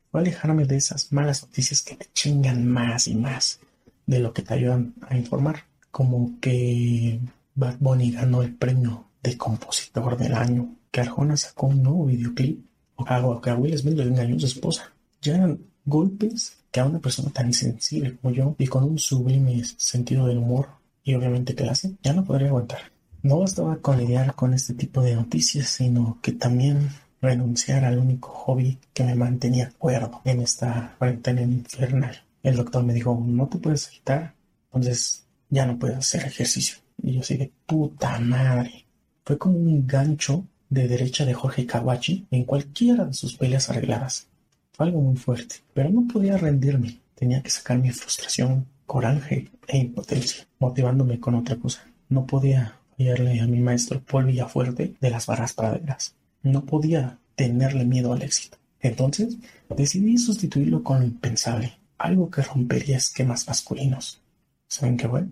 fue 0.10 0.22
alejarme 0.22 0.66
de 0.66 0.78
esas 0.78 1.12
malas 1.12 1.44
noticias 1.44 1.84
que 1.84 1.96
te 1.96 2.08
chingan 2.14 2.68
más 2.68 3.08
y 3.08 3.14
más 3.14 3.60
de 4.08 4.18
lo 4.18 4.34
que 4.34 4.42
te 4.42 4.56
ayudan 4.56 4.96
a 5.08 5.16
informar. 5.16 5.66
Como 5.92 6.40
que 6.40 7.20
Bad 7.54 7.78
Bunny 7.80 8.12
ganó 8.14 8.42
el 8.42 8.56
premio 8.56 9.07
de 9.24 9.38
compositor 9.38 10.18
del 10.18 10.34
año, 10.34 10.76
que 10.92 11.02
Arjona 11.02 11.38
sacó 11.38 11.68
un 11.68 11.84
nuevo 11.84 12.06
videoclip, 12.06 12.66
o 12.96 13.42
que 13.42 13.50
a 13.50 13.56
Will 13.56 13.78
Smith 13.78 13.98
le 13.98 14.04
engañó 14.04 14.40
su 14.40 14.48
esposa. 14.48 14.94
Ya 15.22 15.36
eran 15.36 15.60
golpes 15.86 16.58
que 16.72 16.80
a 16.80 16.86
una 16.86 17.00
persona 17.00 17.30
tan 17.30 17.48
insensible 17.48 18.18
como 18.18 18.34
yo 18.34 18.56
y 18.58 18.68
con 18.68 18.84
un 18.84 19.00
sublime 19.00 19.64
sentido 19.78 20.28
del 20.28 20.40
humor 20.40 20.70
y 21.04 21.14
obviamente 21.14 21.56
clase, 21.56 21.96
ya 22.04 22.14
no 22.14 22.24
podría 22.26 22.50
aguantar. 22.50 22.92
No 23.24 23.40
bastaba 23.40 23.78
con 23.78 23.98
lidiar 23.98 24.36
con 24.36 24.54
este 24.54 24.74
tipo 24.74 25.02
de 25.02 25.16
noticias, 25.16 25.70
sino 25.70 26.20
que 26.22 26.34
también 26.34 26.90
renunciar 27.22 27.86
al 27.86 27.98
único 27.98 28.30
hobby 28.30 28.78
que 28.94 29.04
me 29.04 29.16
mantenía 29.16 29.72
cuerdo 29.78 30.22
en 30.26 30.42
esta 30.42 30.96
cuarentena 30.98 31.42
infernal. 31.42 32.24
El 32.44 32.58
doctor 32.58 32.84
me 32.84 32.94
dijo, 32.94 33.22
no 33.26 33.48
te 33.48 33.58
puedes 33.58 33.88
quitar, 33.88 34.36
entonces 34.66 35.26
ya 35.50 35.66
no 35.66 35.80
puedes 35.80 35.98
hacer 35.98 36.26
ejercicio. 36.26 36.78
Y 37.02 37.14
yo 37.14 37.22
así 37.22 37.38
de 37.38 37.52
puta 37.66 38.20
madre. 38.20 38.87
Fue 39.28 39.38
como 39.38 39.58
un 39.58 39.86
gancho 39.86 40.46
de 40.70 40.88
derecha 40.88 41.26
de 41.26 41.34
Jorge 41.34 41.66
Kawachi 41.66 42.28
en 42.32 42.46
cualquiera 42.46 43.04
de 43.04 43.14
sus 43.14 43.36
peleas 43.36 43.70
arregladas. 43.70 44.28
Fue 44.72 44.86
algo 44.86 45.02
muy 45.02 45.18
fuerte, 45.18 45.56
pero 45.74 45.90
no 45.90 46.08
podía 46.08 46.38
rendirme. 46.38 47.02
Tenía 47.14 47.44
que 47.44 47.50
sacar 47.50 47.78
mi 47.78 47.92
frustración, 47.92 48.66
coraje 48.86 49.52
e 49.68 49.80
impotencia, 49.80 50.48
motivándome 50.60 51.20
con 51.20 51.36
otra 51.36 51.58
cosa. 51.58 51.82
No 52.08 52.26
podía 52.26 52.80
fallarle 52.96 53.42
a 53.42 53.48
mi 53.48 53.60
maestro 53.60 54.00
Paul 54.00 54.28
Villafuerte 54.28 54.96
de 54.98 55.10
las 55.10 55.26
barras 55.26 55.52
praderas. 55.52 56.16
No 56.42 56.64
podía 56.64 57.20
tenerle 57.36 57.84
miedo 57.84 58.14
al 58.14 58.22
éxito. 58.22 58.58
Entonces 58.80 59.36
decidí 59.68 60.18
sustituirlo 60.18 60.84
con 60.84 61.00
lo 61.02 61.06
impensable, 61.06 61.78
algo 61.98 62.32
que 62.32 62.44
rompería 62.44 62.96
esquemas 62.96 63.46
masculinos. 63.46 64.22
¿Saben 64.70 64.96
qué 64.96 65.10
fue? 65.10 65.26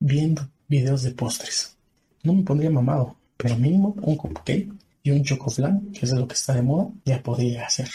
Viendo 0.00 0.48
videos 0.66 1.04
de 1.04 1.12
postres. 1.12 1.76
No 2.24 2.32
me 2.34 2.42
pondría 2.44 2.70
mamado, 2.70 3.16
pero 3.36 3.56
mínimo 3.56 3.96
un 4.00 4.16
cupcake 4.16 4.72
y 5.02 5.10
un 5.10 5.24
chocoflan, 5.24 5.90
que 5.92 6.06
es 6.06 6.12
lo 6.12 6.28
que 6.28 6.34
está 6.34 6.54
de 6.54 6.62
moda, 6.62 6.88
ya 7.04 7.22
podría 7.22 7.66
hacer. 7.66 7.88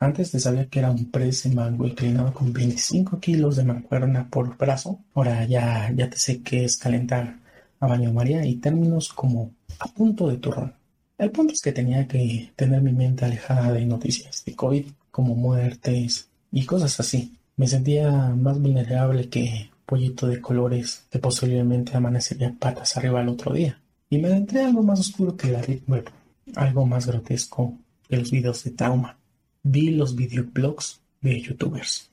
Antes 0.00 0.30
te 0.30 0.40
sabía 0.40 0.66
que 0.66 0.78
era 0.78 0.90
un 0.90 1.10
press 1.10 1.46
mango 1.54 1.86
inclinado 1.86 2.32
con 2.32 2.52
25 2.52 3.20
kilos 3.20 3.56
de 3.56 3.64
mancuerna 3.64 4.28
por 4.30 4.56
brazo. 4.56 5.00
Ahora 5.14 5.44
ya, 5.44 5.92
ya 5.94 6.08
te 6.08 6.18
sé 6.18 6.42
que 6.42 6.64
es 6.64 6.76
calentar 6.76 7.36
a 7.80 7.86
baño 7.86 8.12
María 8.12 8.44
y 8.46 8.56
términos 8.56 9.12
como 9.12 9.52
a 9.78 9.86
punto 9.88 10.28
de 10.28 10.38
turrón. 10.38 10.72
El 11.18 11.30
punto 11.30 11.52
es 11.52 11.60
que 11.60 11.72
tenía 11.72 12.08
que 12.08 12.52
tener 12.56 12.82
mi 12.82 12.92
mente 12.92 13.24
alejada 13.24 13.72
de 13.72 13.84
noticias 13.86 14.44
de 14.44 14.54
COVID, 14.54 14.86
como 15.10 15.34
muertes 15.34 16.28
y 16.50 16.64
cosas 16.64 16.98
así. 17.00 17.36
Me 17.56 17.66
sentía 17.66 18.10
más 18.10 18.58
vulnerable 18.60 19.28
que 19.28 19.70
pollito 19.86 20.26
de 20.26 20.40
colores 20.40 21.06
que 21.10 21.18
posiblemente 21.18 21.96
amanecería 21.96 22.54
patas 22.58 22.96
arriba 22.96 23.20
el 23.20 23.28
otro 23.28 23.52
día. 23.52 23.80
Y 24.10 24.18
me 24.18 24.28
adentré 24.28 24.64
algo 24.64 24.82
más 24.82 25.00
oscuro 25.00 25.36
que 25.36 25.50
la 25.50 25.60
Deep 25.60 25.88
Web, 25.88 26.10
algo 26.56 26.86
más 26.86 27.06
grotesco 27.06 27.78
que 28.08 28.16
los 28.16 28.30
videos 28.30 28.64
de 28.64 28.70
trauma. 28.70 29.18
Vi 29.62 29.90
los 29.90 30.14
videoblogs 30.14 31.00
de 31.20 31.40
youtubers. 31.40 32.10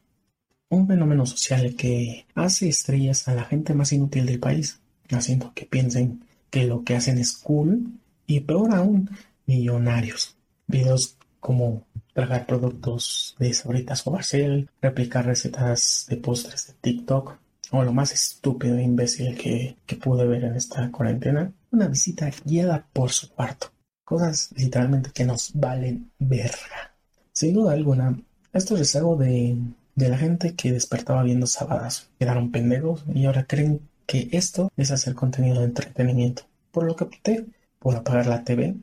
Un 0.70 0.88
fenómeno 0.88 1.26
social 1.26 1.76
que 1.76 2.26
hace 2.34 2.70
estrellas 2.70 3.28
a 3.28 3.36
la 3.36 3.44
gente 3.44 3.74
más 3.74 3.92
inútil 3.92 4.26
del 4.26 4.40
país, 4.40 4.80
haciendo 5.10 5.54
que 5.54 5.66
piensen 5.66 6.24
que 6.50 6.66
lo 6.66 6.84
que 6.84 6.96
hacen 6.96 7.18
es 7.18 7.34
cool 7.34 7.92
y 8.26 8.40
peor 8.40 8.74
aún, 8.74 9.10
millonarios. 9.46 10.38
Videos 10.68 11.18
como 11.42 11.84
tragar 12.14 12.46
productos 12.46 13.36
de 13.40 13.54
sabritas 13.54 14.06
o 14.08 14.12
Barcel, 14.12 14.70
replicar 14.82 15.26
recetas 15.26 16.06
de 16.10 16.18
postres 16.18 16.68
de 16.68 16.74
TikTok, 16.80 17.38
o 17.72 17.84
lo 17.84 17.94
más 17.94 18.12
estúpido 18.12 18.78
e 18.78 18.84
imbécil 18.84 19.38
que, 19.38 19.78
que 19.86 19.96
pude 19.96 20.28
ver 20.28 20.44
en 20.44 20.56
esta 20.56 20.92
cuarentena, 20.92 21.54
una 21.72 21.88
visita 21.88 22.30
guiada 22.46 22.86
por 22.94 23.12
su 23.12 23.30
cuarto. 23.30 23.72
Cosas 24.04 24.50
literalmente 24.56 25.12
que 25.14 25.26
nos 25.26 25.52
valen 25.54 26.12
verga. 26.20 26.96
Sin 27.32 27.54
duda 27.54 27.74
alguna, 27.74 28.20
esto 28.52 28.76
es 28.76 28.96
algo 28.96 29.16
de, 29.16 29.58
de 29.96 30.10
la 30.10 30.18
gente 30.18 30.54
que 30.54 30.74
despertaba 30.74 31.24
viendo 31.24 31.48
sábadas. 31.48 32.10
Quedaron 32.20 32.52
pendejos 32.52 33.06
y 33.14 33.26
ahora 33.26 33.46
creen 33.46 33.88
que 34.06 34.28
esto 34.34 34.70
es 34.76 34.92
hacer 34.92 35.16
contenido 35.16 35.60
de 35.60 35.66
entretenimiento. 35.66 36.44
Por 36.72 36.84
lo 36.84 36.96
que 36.96 37.06
opté 37.06 37.46
por 37.80 37.96
apagar 37.96 38.28
la 38.28 38.44
TV 38.44 38.76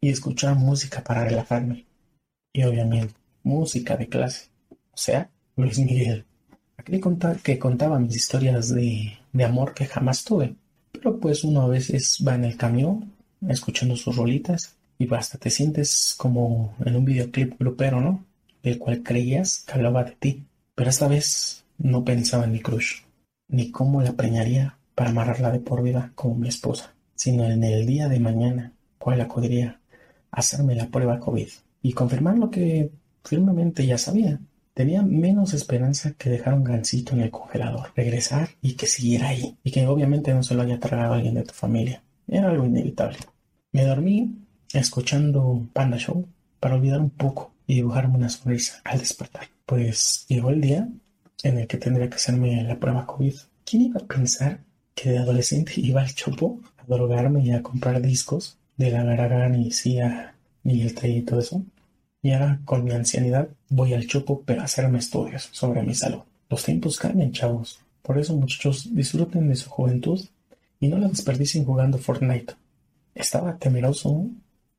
y 0.00 0.10
escuchar 0.10 0.56
música 0.56 1.04
para 1.04 1.24
relajarme. 1.24 1.86
Y 2.52 2.64
obviamente, 2.64 3.14
música 3.44 3.96
de 3.96 4.08
clase. 4.08 4.48
O 4.70 4.96
sea, 4.96 5.30
Luis 5.56 5.78
Miguel. 5.78 6.26
Que 7.42 7.58
contaba 7.58 7.98
mis 7.98 8.16
historias 8.16 8.74
de, 8.74 9.18
de 9.32 9.44
amor 9.44 9.74
que 9.74 9.86
jamás 9.86 10.24
tuve. 10.24 10.54
Pero 10.92 11.18
pues 11.18 11.44
uno 11.44 11.62
a 11.62 11.68
veces 11.68 12.22
va 12.26 12.34
en 12.34 12.44
el 12.44 12.56
camión 12.56 13.12
escuchando 13.48 13.96
sus 13.96 14.16
rolitas 14.16 14.76
y 14.98 15.12
hasta 15.14 15.38
te 15.38 15.50
sientes 15.50 16.14
como 16.16 16.74
en 16.84 16.96
un 16.96 17.04
videoclip 17.04 17.58
grupero, 17.58 18.00
¿no? 18.00 18.24
El 18.62 18.78
cual 18.78 19.02
creías 19.02 19.64
que 19.66 19.72
hablaba 19.72 20.04
de 20.04 20.12
ti. 20.12 20.44
Pero 20.74 20.90
esta 20.90 21.08
vez 21.08 21.64
no 21.78 22.04
pensaba 22.04 22.44
en 22.44 22.52
mi 22.52 22.60
crush, 22.60 23.02
ni 23.48 23.70
cómo 23.70 24.02
la 24.02 24.12
preñaría 24.12 24.78
para 24.94 25.10
amarrarla 25.10 25.50
de 25.50 25.60
por 25.60 25.82
vida 25.82 26.12
como 26.14 26.36
mi 26.36 26.48
esposa, 26.48 26.94
sino 27.14 27.44
en 27.44 27.64
el 27.64 27.86
día 27.86 28.08
de 28.08 28.20
mañana, 28.20 28.72
cuál 28.98 29.20
acudiría 29.20 29.80
a 30.30 30.40
hacerme 30.40 30.74
la 30.74 30.86
prueba 30.86 31.18
COVID 31.18 31.48
y 31.82 31.92
confirmar 31.92 32.38
lo 32.38 32.50
que 32.50 32.90
firmemente 33.24 33.86
ya 33.86 33.98
sabía, 33.98 34.38
Tenía 34.74 35.02
menos 35.02 35.52
esperanza 35.52 36.12
que 36.12 36.30
dejar 36.30 36.54
un 36.54 36.64
gancito 36.64 37.12
en 37.12 37.20
el 37.20 37.30
congelador, 37.30 37.92
regresar 37.94 38.50
y 38.62 38.74
que 38.74 38.86
siguiera 38.86 39.28
ahí, 39.28 39.56
y 39.62 39.70
que 39.70 39.86
obviamente 39.86 40.32
no 40.32 40.42
se 40.42 40.54
lo 40.54 40.62
haya 40.62 40.80
tragado 40.80 41.14
alguien 41.14 41.34
de 41.34 41.44
tu 41.44 41.52
familia. 41.52 42.02
Era 42.26 42.48
algo 42.48 42.64
inevitable. 42.64 43.18
Me 43.72 43.84
dormí 43.84 44.34
escuchando 44.72 45.66
Panda 45.72 45.98
Show 45.98 46.26
para 46.58 46.76
olvidar 46.76 47.00
un 47.00 47.10
poco 47.10 47.52
y 47.66 47.74
dibujarme 47.74 48.16
una 48.16 48.28
sonrisa 48.28 48.80
al 48.84 48.98
despertar. 48.98 49.48
Pues 49.66 50.24
llegó 50.28 50.50
el 50.50 50.60
día 50.60 50.88
en 51.42 51.58
el 51.58 51.66
que 51.66 51.76
tendría 51.76 52.08
que 52.08 52.16
hacerme 52.16 52.62
la 52.62 52.78
prueba 52.78 53.06
COVID. 53.06 53.34
¿Quién 53.64 53.82
iba 53.82 54.00
a 54.00 54.06
pensar 54.06 54.60
que 54.94 55.10
de 55.10 55.18
adolescente 55.18 55.72
iba 55.76 56.00
al 56.00 56.14
chopo 56.14 56.60
a 56.78 56.84
drogarme 56.86 57.44
y 57.44 57.52
a 57.52 57.62
comprar 57.62 58.00
discos 58.00 58.58
de 58.76 58.90
la 58.90 59.04
Garagan 59.04 59.60
y 59.60 59.70
Cia 59.70 60.34
y 60.64 60.82
el 60.82 60.94
Trey 60.94 61.18
y 61.18 61.38
eso? 61.38 61.64
Y 62.22 62.32
ahora, 62.32 62.60
con 62.64 62.84
mi 62.84 62.92
ancianidad, 62.92 63.48
voy 63.68 63.94
al 63.94 64.06
chopo 64.06 64.42
para 64.42 64.62
hacerme 64.62 64.98
estudios 64.98 65.48
sobre 65.52 65.82
mi 65.82 65.94
salud. 65.94 66.20
Los 66.48 66.64
tiempos 66.64 66.98
cambian, 66.98 67.32
chavos. 67.32 67.80
Por 68.02 68.18
eso, 68.18 68.36
muchachos, 68.36 68.94
disfruten 68.94 69.48
de 69.48 69.56
su 69.56 69.68
juventud 69.68 70.24
y 70.78 70.88
no 70.88 70.98
la 70.98 71.08
desperdicien 71.08 71.64
jugando 71.64 71.98
Fortnite. 71.98 72.54
Estaba 73.14 73.56
temeroso 73.56 74.26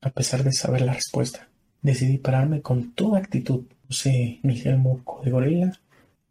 a 0.00 0.10
pesar 0.10 0.42
de 0.42 0.52
saber 0.52 0.82
la 0.82 0.94
respuesta. 0.94 1.48
Decidí 1.82 2.18
pararme 2.18 2.62
con 2.62 2.92
toda 2.92 3.18
actitud. 3.18 3.64
Puse 3.86 4.38
mi 4.42 4.56
gelmo 4.56 5.02
de 5.22 5.30
gorila, 5.30 5.78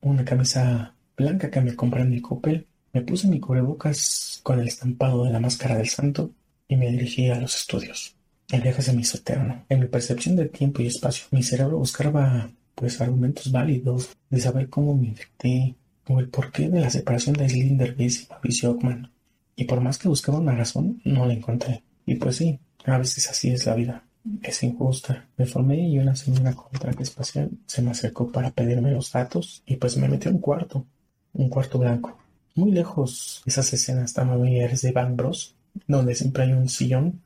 una 0.02 0.26
camisa 0.26 0.94
blanca 1.16 1.50
que 1.50 1.62
me 1.62 1.76
compré 1.76 2.02
en 2.02 2.14
el 2.14 2.22
Coppel, 2.22 2.66
me 2.92 3.02
puse 3.02 3.28
mi 3.28 3.40
cubrebocas 3.40 4.40
con 4.44 4.60
el 4.60 4.68
estampado 4.68 5.24
de 5.26 5.32
la 5.32 5.40
máscara 5.40 5.78
del 5.78 5.90
santo 5.90 6.32
y 6.68 6.76
me 6.76 6.92
dirigí 6.92 7.30
a 7.30 7.40
los 7.40 7.56
estudios. 7.56 8.16
El 8.54 8.62
viaje 8.62 8.84
se 8.84 8.94
me 8.94 9.02
hizo 9.02 9.18
eterno. 9.18 9.66
En 9.68 9.80
mi 9.80 9.88
percepción 9.88 10.36
de 10.36 10.46
tiempo 10.46 10.84
y 10.84 10.86
espacio, 10.86 11.26
mi 11.32 11.42
cerebro 11.42 11.80
buscaba 11.80 12.52
pues 12.76 13.02
argumentos 13.02 13.52
válidos 13.52 14.16
de 14.30 14.40
saber 14.40 14.70
cómo 14.70 14.96
me 14.96 15.08
infecté, 15.08 15.74
o 16.08 16.20
el 16.20 16.30
porqué 16.30 16.70
de 16.70 16.80
la 16.80 16.92
separación 16.92 17.36
de 17.36 17.50
Slinder 17.50 17.96
Bass 17.96 18.22
y 18.22 18.28
Mauricio 18.30 18.70
Ockman. 18.70 19.10
Y 19.56 19.64
por 19.64 19.82
más 19.82 19.98
que 19.98 20.08
buscaba 20.08 20.38
una 20.38 20.56
razón, 20.56 21.02
no 21.04 21.26
la 21.26 21.34
encontré. 21.34 21.82
Y 22.06 22.14
pues 22.14 22.36
sí, 22.36 22.60
a 22.86 23.00
veces 23.00 23.28
así 23.28 23.50
es 23.50 23.66
la 23.66 23.74
vida. 23.74 24.04
Es 24.44 24.62
injusta. 24.62 25.26
Me 25.36 25.48
formé 25.48 25.90
y 25.90 25.98
una 25.98 26.16
señora 26.16 26.54
con 26.54 26.80
traje 26.80 27.02
espacial 27.02 27.50
se 27.66 27.82
me 27.82 27.90
acercó 27.90 28.32
para 28.32 28.52
pedirme 28.52 28.92
los 28.92 29.12
datos 29.12 29.64
y 29.66 29.78
pues 29.78 29.98
me 29.98 30.08
metió 30.08 30.30
un 30.30 30.38
cuarto. 30.38 30.86
Un 31.34 31.50
cuarto 31.50 31.80
blanco. 31.80 32.20
Muy 32.54 32.70
lejos 32.70 33.42
esas 33.48 33.74
escenas 33.74 34.14
tan 34.14 34.30
familiares 34.30 34.84
de 34.84 34.92
Van 34.92 35.18
Bros, 35.18 35.56
donde 35.88 36.14
siempre 36.14 36.44
hay 36.44 36.52
un 36.52 36.70
sillón 36.70 37.23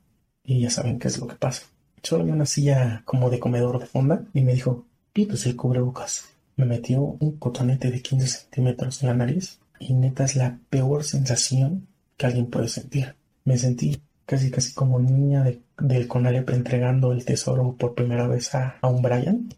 y 0.48 0.60
ya 0.60 0.70
saben 0.70 0.98
qué 0.98 1.08
es 1.08 1.18
lo 1.18 1.26
que 1.26 1.36
pasa. 1.36 1.64
Solo 2.02 2.22
había 2.22 2.32
una 2.32 2.46
silla 2.46 3.02
como 3.04 3.28
de 3.28 3.38
comedor 3.38 3.78
de 3.78 3.86
fonda 3.86 4.24
y 4.32 4.40
me 4.40 4.54
dijo, 4.54 4.86
quítese 5.12 5.50
el 5.50 5.56
cubrebocas. 5.56 6.24
Me 6.56 6.64
metió 6.64 7.02
un 7.02 7.36
cotonete 7.36 7.90
de 7.90 8.00
15 8.00 8.26
centímetros 8.26 9.02
en 9.02 9.08
la 9.08 9.14
nariz 9.14 9.58
y 9.78 9.92
neta 9.92 10.24
es 10.24 10.36
la 10.36 10.58
peor 10.70 11.04
sensación 11.04 11.86
que 12.16 12.26
alguien 12.26 12.46
puede 12.46 12.68
sentir. 12.68 13.14
Me 13.44 13.58
sentí 13.58 14.00
casi 14.24 14.50
casi 14.50 14.72
como 14.72 14.98
niña 14.98 15.44
del 15.78 16.08
Conalep 16.08 16.48
entregando 16.48 17.12
el 17.12 17.26
tesoro 17.26 17.76
por 17.78 17.94
primera 17.94 18.26
vez 18.26 18.54
a, 18.54 18.78
a 18.80 18.88
un 18.88 19.02
Brian. 19.02 19.50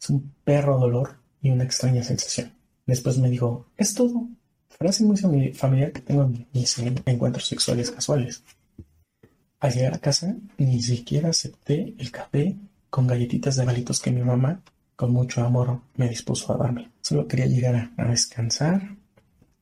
Es 0.00 0.10
un 0.10 0.32
perro 0.44 0.78
dolor 0.78 1.16
y 1.42 1.50
una 1.50 1.64
extraña 1.64 2.04
sensación. 2.04 2.52
Después 2.86 3.18
me 3.18 3.30
dijo, 3.30 3.66
es 3.76 3.94
todo. 3.94 4.28
Frase 4.78 5.04
muy 5.04 5.16
familiar 5.52 5.90
que 5.90 6.02
tengo 6.02 6.22
en 6.22 6.46
mis 6.52 6.78
encuentros 6.78 7.46
sexuales 7.46 7.90
casuales. 7.90 8.44
Al 9.60 9.72
llegar 9.72 9.94
a 9.94 9.98
casa, 9.98 10.36
ni 10.58 10.82
siquiera 10.82 11.30
acepté 11.30 11.94
el 11.98 12.10
café 12.10 12.56
con 12.90 13.06
galletitas 13.06 13.56
de 13.56 13.64
balitos 13.64 14.00
que 14.00 14.10
mi 14.10 14.22
mamá, 14.22 14.60
con 14.96 15.12
mucho 15.12 15.42
amor, 15.44 15.80
me 15.96 16.08
dispuso 16.08 16.52
a 16.52 16.56
darme. 16.56 16.90
Solo 17.00 17.26
quería 17.26 17.46
llegar 17.46 17.90
a, 17.96 18.04
descansar 18.04 18.96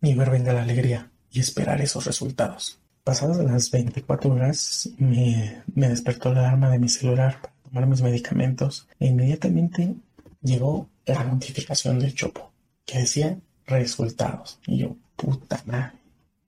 y 0.03 0.15
ver 0.15 0.31
venga 0.31 0.53
la 0.53 0.63
alegría 0.63 1.11
y 1.31 1.41
esperar 1.41 1.81
esos 1.81 2.05
resultados. 2.07 2.79
Pasadas 3.05 3.39
las 3.39 3.71
24 3.71 4.33
horas, 4.33 4.91
me, 4.99 5.63
despertó 5.75 6.33
la 6.33 6.41
alarma 6.41 6.71
de 6.71 6.79
mi 6.79 6.89
celular 6.89 7.41
para 7.41 7.55
tomar 7.63 7.87
mis 7.87 8.03
medicamentos 8.03 8.89
e 8.99 9.09
inmediatamente 9.09 9.95
llegó 10.43 10.89
la 11.07 11.25
notificación 11.25 11.99
del 11.99 12.15
chopo 12.15 12.53
que 12.85 12.99
decía 12.99 13.39
resultados. 13.67 14.59
Y 14.67 14.79
yo, 14.79 14.97
puta 15.17 15.63
madre. 15.67 15.93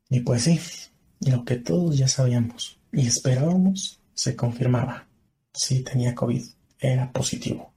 Y 0.08 0.20
pues 0.20 0.42
sí, 0.42 0.60
lo 1.20 1.44
que 1.44 1.56
todos 1.56 1.96
ya 1.96 2.08
sabíamos 2.08 2.78
y 2.96 3.06
esperábamos 3.06 4.00
se 4.14 4.34
confirmaba. 4.34 5.06
Sí 5.52 5.80
tenía 5.80 6.14
COVID, 6.14 6.42
era 6.80 7.12
positivo. 7.12 7.72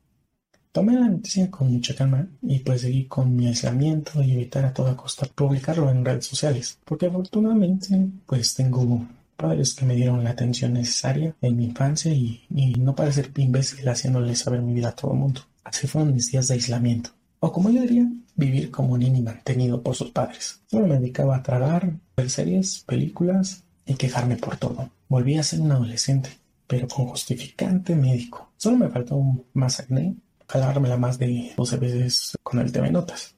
Tomé 0.71 0.93
la 0.93 1.09
noticia 1.09 1.51
con 1.51 1.71
mucha 1.73 1.93
calma 1.93 2.27
y 2.41 2.59
pues 2.59 2.81
seguí 2.81 3.05
con 3.05 3.35
mi 3.35 3.47
aislamiento 3.47 4.23
y 4.23 4.31
evitar 4.31 4.65
a 4.65 4.73
toda 4.73 4.95
costa 4.95 5.27
publicarlo 5.27 5.89
en 5.89 6.05
redes 6.05 6.25
sociales, 6.25 6.79
porque 6.85 7.07
afortunadamente 7.07 8.07
pues 8.25 8.53
tengo 8.53 9.05
padres 9.35 9.73
que 9.73 9.85
me 9.85 9.95
dieron 9.95 10.23
la 10.23 10.29
atención 10.29 10.73
necesaria 10.73 11.35
en 11.41 11.57
mi 11.57 11.65
infancia 11.65 12.13
y, 12.13 12.45
y 12.49 12.73
no 12.75 12.95
parecer 12.95 13.31
imbécil 13.35 13.87
haciéndole 13.89 14.35
saber 14.35 14.61
mi 14.61 14.73
vida 14.73 14.89
a 14.89 14.95
todo 14.95 15.11
el 15.11 15.19
mundo. 15.19 15.41
Así 15.65 15.85
fueron 15.87 16.13
mis 16.13 16.31
días 16.31 16.47
de 16.47 16.53
aislamiento 16.53 17.11
o 17.41 17.51
como 17.51 17.69
yo 17.69 17.81
diría, 17.81 18.05
vivir 18.35 18.69
como 18.69 18.93
un 18.93 18.99
niño 18.99 19.21
mantenido 19.23 19.81
por 19.81 19.95
sus 19.95 20.11
padres. 20.11 20.61
Solo 20.67 20.87
me 20.87 20.99
dedicaba 20.99 21.37
a 21.37 21.43
tragar, 21.43 21.93
ver 22.15 22.29
series, 22.29 22.83
películas 22.85 23.63
y 23.89 23.95
quejarme 23.95 24.37
por 24.37 24.55
todo. 24.55 24.91
Volví 25.07 25.35
a 25.37 25.43
ser 25.43 25.61
un 25.61 25.71
adolescente, 25.71 26.29
pero 26.67 26.87
con 26.87 27.07
justificante 27.07 27.95
médico. 27.95 28.51
Solo 28.55 28.77
me 28.77 28.89
faltó 28.89 29.19
más 29.53 29.79
acné, 29.79 30.15
jalármela 30.47 30.95
más 30.95 31.17
de 31.17 31.53
12 31.57 31.77
veces 31.77 32.37
con 32.43 32.59
el 32.59 32.71
TV 32.71 32.91
Notas. 32.91 33.35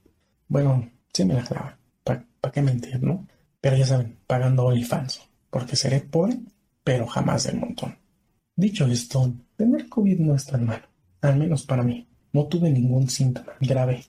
Bueno, 0.49 0.91
sí 1.13 1.23
me 1.23 1.35
la 1.35 1.43
jalaba. 1.43 1.77
¿Para 2.03 2.51
qué 2.51 2.61
mentir, 2.61 3.01
no? 3.01 3.25
Pero 3.61 3.77
ya 3.77 3.85
saben, 3.85 4.17
pagando 4.27 4.65
OnlyFans. 4.65 5.21
Porque 5.49 5.77
seré 5.77 6.01
pobre, 6.01 6.37
pero 6.83 7.07
jamás 7.07 7.45
del 7.45 7.57
montón. 7.57 7.97
Dicho 8.53 8.85
esto, 8.87 9.33
tener 9.55 9.87
COVID 9.87 10.19
no 10.19 10.35
es 10.35 10.45
tan 10.45 10.65
malo. 10.65 10.85
Al 11.21 11.37
menos 11.37 11.63
para 11.63 11.83
mí. 11.83 12.07
No 12.33 12.47
tuve 12.47 12.69
ningún 12.69 13.09
síntoma 13.09 13.53
grave. 13.61 14.03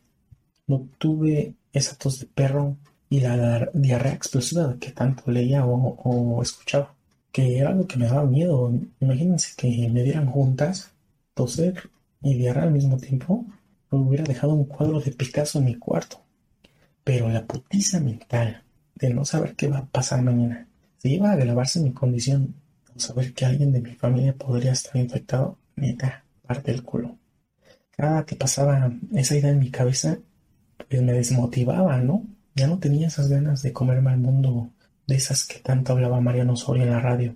No 0.66 0.88
tuve 0.98 1.54
esa 1.72 1.96
tos 1.96 2.18
de 2.18 2.26
perro 2.26 2.76
y 3.12 3.20
la 3.20 3.68
diarrea 3.74 4.14
explosiva 4.14 4.78
que 4.80 4.90
tanto 4.92 5.30
leía 5.30 5.66
o, 5.66 6.42
escuchaba, 6.42 6.94
que 7.30 7.58
era 7.58 7.68
algo 7.68 7.86
que 7.86 7.98
me 7.98 8.06
daba 8.06 8.24
miedo. 8.24 8.72
Imagínense 9.00 9.52
que 9.54 9.68
me 9.90 10.02
dieran 10.02 10.30
juntas, 10.30 10.92
toser 11.34 11.90
y 12.22 12.38
diarrea 12.38 12.62
al 12.62 12.72
mismo 12.72 12.96
tiempo. 12.96 13.44
Me 13.90 13.98
hubiera 13.98 14.24
dejado 14.24 14.54
un 14.54 14.64
cuadro 14.64 14.98
de 14.98 15.12
Picasso 15.12 15.58
en 15.58 15.66
mi 15.66 15.74
cuarto. 15.74 16.22
Pero 17.04 17.28
la 17.28 17.44
putiza 17.44 18.00
mental 18.00 18.62
de 18.94 19.10
no 19.10 19.26
saber 19.26 19.56
qué 19.56 19.68
va 19.68 19.78
a 19.80 19.86
pasar 19.86 20.22
mañana, 20.22 20.66
si 20.96 21.16
iba 21.16 21.28
a 21.28 21.32
agravarse 21.34 21.80
mi 21.80 21.92
condición, 21.92 22.54
o 22.96 22.98
saber 22.98 23.34
que 23.34 23.44
alguien 23.44 23.72
de 23.72 23.82
mi 23.82 23.94
familia 23.94 24.34
podría 24.34 24.72
estar 24.72 24.96
infectado, 24.96 25.58
neta, 25.76 26.24
parte 26.46 26.70
el 26.70 26.82
culo 26.82 27.18
cada 27.90 28.24
que 28.24 28.36
pasaba 28.36 28.90
esa 29.12 29.36
idea 29.36 29.50
en 29.50 29.58
mi 29.58 29.70
cabeza, 29.70 30.18
pues 30.88 31.02
me 31.02 31.12
desmotivaba, 31.12 31.98
¿no? 31.98 32.26
Ya 32.54 32.66
no 32.66 32.78
tenía 32.78 33.08
esas 33.08 33.28
ganas 33.28 33.62
de 33.62 33.72
comerme 33.72 34.10
al 34.10 34.18
mundo 34.18 34.70
de 35.06 35.14
esas 35.14 35.44
que 35.44 35.60
tanto 35.60 35.92
hablaba 35.92 36.20
Mariano 36.20 36.56
Soria 36.56 36.84
en 36.84 36.90
la 36.90 37.00
radio. 37.00 37.34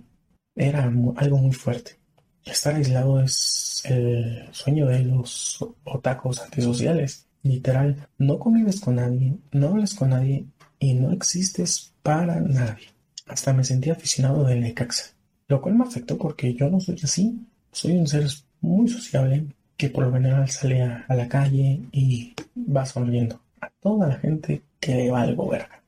Era 0.55 0.83
algo 0.83 1.37
muy 1.37 1.53
fuerte. 1.53 1.97
Estar 2.45 2.75
aislado 2.75 3.21
es 3.21 3.81
el 3.85 4.47
sueño 4.51 4.87
de 4.87 4.99
los 5.03 5.63
otacos 5.83 6.41
antisociales. 6.41 7.25
Literal, 7.43 8.07
no 8.17 8.39
convives 8.39 8.79
con 8.79 8.95
nadie, 8.95 9.37
no 9.51 9.69
hablas 9.69 9.93
con 9.93 10.09
nadie 10.09 10.45
y 10.79 10.93
no 10.93 11.11
existes 11.11 11.93
para 12.03 12.39
nadie. 12.39 12.87
Hasta 13.25 13.53
me 13.53 13.63
sentía 13.63 13.93
aficionado 13.93 14.43
del 14.45 14.61
Necaxa, 14.61 15.13
lo 15.47 15.61
cual 15.61 15.75
me 15.75 15.85
afectó 15.85 16.17
porque 16.17 16.53
yo 16.53 16.69
no 16.69 16.79
soy 16.79 16.99
así. 17.03 17.39
Soy 17.71 17.97
un 17.97 18.07
ser 18.07 18.27
muy 18.61 18.87
sociable, 18.87 19.45
que 19.75 19.89
por 19.89 20.05
lo 20.05 20.13
general 20.13 20.49
sale 20.49 20.81
a, 20.81 21.05
la 21.09 21.27
calle 21.27 21.81
y 21.91 22.33
va 22.55 22.85
sonriendo 22.85 23.39
a 23.61 23.69
toda 23.81 24.07
la 24.07 24.15
gente 24.15 24.63
que 24.79 24.95
le 24.95 25.11
va 25.11 25.21
algo 25.21 25.49
verga. 25.49 25.83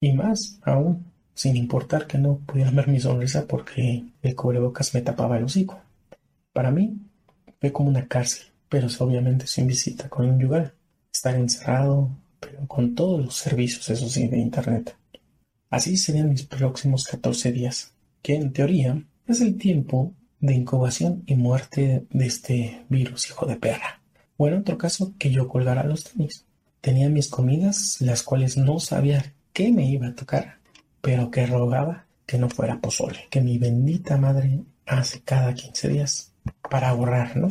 Y 0.00 0.12
más 0.12 0.58
aún, 0.62 1.06
sin 1.34 1.56
importar 1.56 2.06
que 2.06 2.18
no 2.18 2.38
pudieran 2.38 2.76
ver 2.76 2.88
mi 2.88 3.00
sonrisa 3.00 3.46
porque 3.46 4.04
el 4.22 4.34
cubrebocas 4.34 4.94
me 4.94 5.02
tapaba 5.02 5.38
el 5.38 5.44
hocico. 5.44 5.80
Para 6.52 6.70
mí 6.70 6.98
fue 7.60 7.72
como 7.72 7.88
una 7.88 8.06
cárcel, 8.08 8.46
pero 8.68 8.88
obviamente 8.98 9.46
sin 9.46 9.66
visita 9.66 10.08
con 10.08 10.28
un 10.28 10.42
lugar. 10.42 10.74
Estar 11.12 11.34
encerrado, 11.34 12.10
pero 12.38 12.66
con 12.66 12.94
todos 12.94 13.24
los 13.24 13.36
servicios, 13.36 13.88
eso 13.90 14.08
sí, 14.08 14.28
de 14.28 14.38
internet. 14.38 14.96
Así 15.68 15.96
serían 15.96 16.30
mis 16.30 16.44
próximos 16.44 17.04
14 17.04 17.52
días, 17.52 17.94
que 18.22 18.34
en 18.34 18.52
teoría 18.52 19.02
es 19.26 19.40
el 19.40 19.56
tiempo 19.56 20.14
de 20.40 20.54
incubación 20.54 21.22
y 21.26 21.36
muerte 21.36 22.06
de 22.10 22.26
este 22.26 22.84
virus, 22.88 23.28
hijo 23.28 23.46
de 23.46 23.56
perra. 23.56 24.00
O 24.36 24.48
en 24.48 24.54
otro 24.54 24.78
caso, 24.78 25.14
que 25.18 25.30
yo 25.30 25.48
colgara 25.48 25.84
los 25.84 26.04
tenis. 26.04 26.46
Tenía 26.80 27.08
mis 27.08 27.28
comidas, 27.28 28.00
las 28.00 28.22
cuales 28.22 28.56
no 28.56 28.80
sabía 28.80 29.34
qué 29.52 29.70
me 29.72 29.88
iba 29.88 30.08
a 30.08 30.14
tocar, 30.14 30.58
pero 31.00 31.30
que 31.30 31.46
rogaba 31.46 32.06
que 32.26 32.38
no 32.38 32.48
fuera 32.48 32.80
pozole, 32.80 33.26
que 33.30 33.40
mi 33.40 33.58
bendita 33.58 34.16
madre 34.16 34.62
hace 34.86 35.20
cada 35.22 35.52
15 35.54 35.88
días 35.88 36.32
para 36.70 36.90
ahorrar, 36.90 37.36
¿no? 37.36 37.48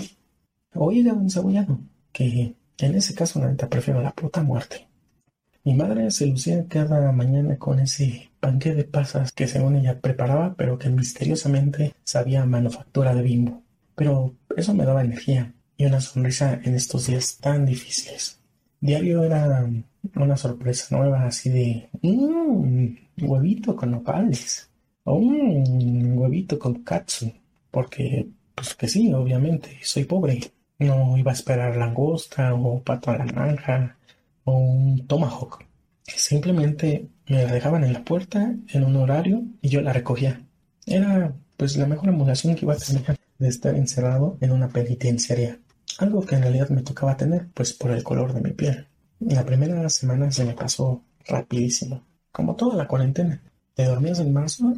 O 0.73 0.91
hígado 0.91 1.19
encebollado, 1.21 1.79
que 2.11 2.55
en 2.79 2.95
ese 2.95 3.13
caso 3.13 3.39
neta 3.39 3.69
prefiero 3.69 4.01
la 4.01 4.11
puta 4.11 4.41
muerte. 4.41 4.87
Mi 5.63 5.73
madre 5.73 6.09
se 6.09 6.25
lucía 6.25 6.65
cada 6.67 7.11
mañana 7.11 7.57
con 7.57 7.79
ese 7.79 8.31
panque 8.39 8.73
de 8.73 8.85
pasas 8.85 9.31
que 9.33 9.47
según 9.47 9.75
ella 9.75 9.99
preparaba, 9.99 10.55
pero 10.55 10.79
que 10.79 10.89
misteriosamente 10.89 11.93
sabía 12.03 12.45
manufactura 12.45 13.13
de 13.13 13.21
bimbo. 13.21 13.61
Pero 13.95 14.33
eso 14.55 14.73
me 14.73 14.85
daba 14.85 15.01
energía 15.01 15.53
y 15.75 15.85
una 15.85 15.99
sonrisa 15.99 16.59
en 16.63 16.75
estos 16.75 17.07
días 17.07 17.37
tan 17.37 17.65
difíciles. 17.65 18.38
Diario 18.81 19.23
era 19.23 19.69
una 20.15 20.37
sorpresa 20.37 20.97
nueva, 20.97 21.25
así 21.25 21.49
de 21.49 21.89
un 22.01 22.97
huevito 23.21 23.75
con 23.75 23.91
nopales 23.91 24.69
o 25.03 25.15
un 25.15 26.17
huevito 26.17 26.57
con 26.57 26.83
katsu, 26.83 27.31
porque 27.71 28.27
pues 28.55 28.75
que 28.75 28.87
sí, 28.87 29.13
obviamente, 29.13 29.77
soy 29.83 30.05
pobre. 30.05 30.39
No 30.79 31.17
iba 31.17 31.31
a 31.31 31.33
esperar 31.33 31.75
langosta 31.75 32.53
o 32.53 32.81
pato 32.81 33.11
a 33.11 33.17
la 33.17 33.25
naranja 33.25 33.97
o 34.45 34.57
un 34.57 35.07
tomahawk. 35.07 35.65
Simplemente 36.03 37.07
me 37.27 37.43
la 37.43 37.51
dejaban 37.51 37.83
en 37.83 37.93
la 37.93 38.03
puerta 38.03 38.55
en 38.67 38.83
un 38.83 38.95
horario 38.95 39.43
y 39.61 39.69
yo 39.69 39.81
la 39.81 39.93
recogía. 39.93 40.41
Era 40.85 41.33
pues 41.57 41.75
la 41.77 41.85
mejor 41.85 42.09
emulación 42.09 42.55
que 42.55 42.65
iba 42.65 42.73
a 42.73 42.77
tener 42.77 43.17
de 43.37 43.47
estar 43.47 43.75
encerrado 43.75 44.37
en 44.41 44.51
una 44.51 44.69
penitenciaria. 44.69 45.59
Algo 45.99 46.21
que 46.25 46.35
en 46.35 46.43
realidad 46.43 46.69
me 46.69 46.81
tocaba 46.81 47.17
tener 47.17 47.49
pues 47.53 47.73
por 47.73 47.91
el 47.91 48.03
color 48.03 48.33
de 48.33 48.39
mi 48.39 48.51
piel. 48.51 48.87
La 49.19 49.45
primera 49.45 49.89
semana 49.89 50.31
se 50.31 50.45
me 50.45 50.53
pasó 50.53 51.03
rapidísimo, 51.27 52.01
como 52.31 52.55
toda 52.55 52.77
la 52.77 52.87
cuarentena. 52.87 53.41
Te 53.75 53.83
dormías 53.83 54.19
en 54.19 54.31
marzo, 54.31 54.73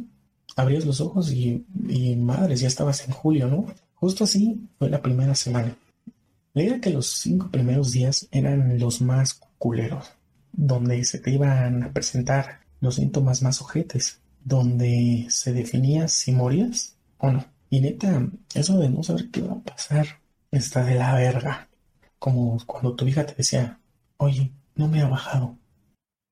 abrías 0.56 0.84
los 0.84 1.00
ojos 1.00 1.30
y, 1.30 1.64
y 1.88 2.16
madres, 2.16 2.60
ya 2.60 2.66
estabas 2.66 3.06
en 3.06 3.14
julio, 3.14 3.46
¿no? 3.46 3.66
Justo 3.94 4.24
así 4.24 4.68
fue 4.78 4.90
la 4.90 5.00
primera 5.00 5.36
semana. 5.36 5.76
La 6.54 6.62
idea 6.64 6.80
que 6.80 6.90
los 6.90 7.06
cinco 7.06 7.48
primeros 7.52 7.92
días 7.92 8.26
eran 8.32 8.80
los 8.80 9.00
más 9.00 9.40
culeros. 9.58 10.10
donde 10.52 11.04
se 11.04 11.18
te 11.20 11.30
iban 11.30 11.84
a 11.84 11.92
presentar 11.92 12.60
los 12.80 12.96
síntomas 12.96 13.42
más 13.42 13.62
ojetes, 13.62 14.20
donde 14.44 15.26
se 15.30 15.52
definía 15.52 16.08
si 16.08 16.32
morías 16.32 16.96
o 17.18 17.30
no. 17.30 17.44
Y 17.70 17.80
neta, 17.80 18.28
eso 18.54 18.78
de 18.78 18.90
no 18.90 19.02
saber 19.04 19.30
qué 19.30 19.40
va 19.40 19.54
a 19.54 19.60
pasar 19.60 20.21
está 20.58 20.84
de 20.84 20.94
la 20.94 21.14
verga. 21.14 21.68
Como 22.18 22.58
cuando 22.66 22.94
tu 22.94 23.06
hija 23.06 23.26
te 23.26 23.34
decía, 23.34 23.80
oye, 24.18 24.52
no 24.76 24.88
me 24.88 25.00
ha 25.00 25.08
bajado. 25.08 25.56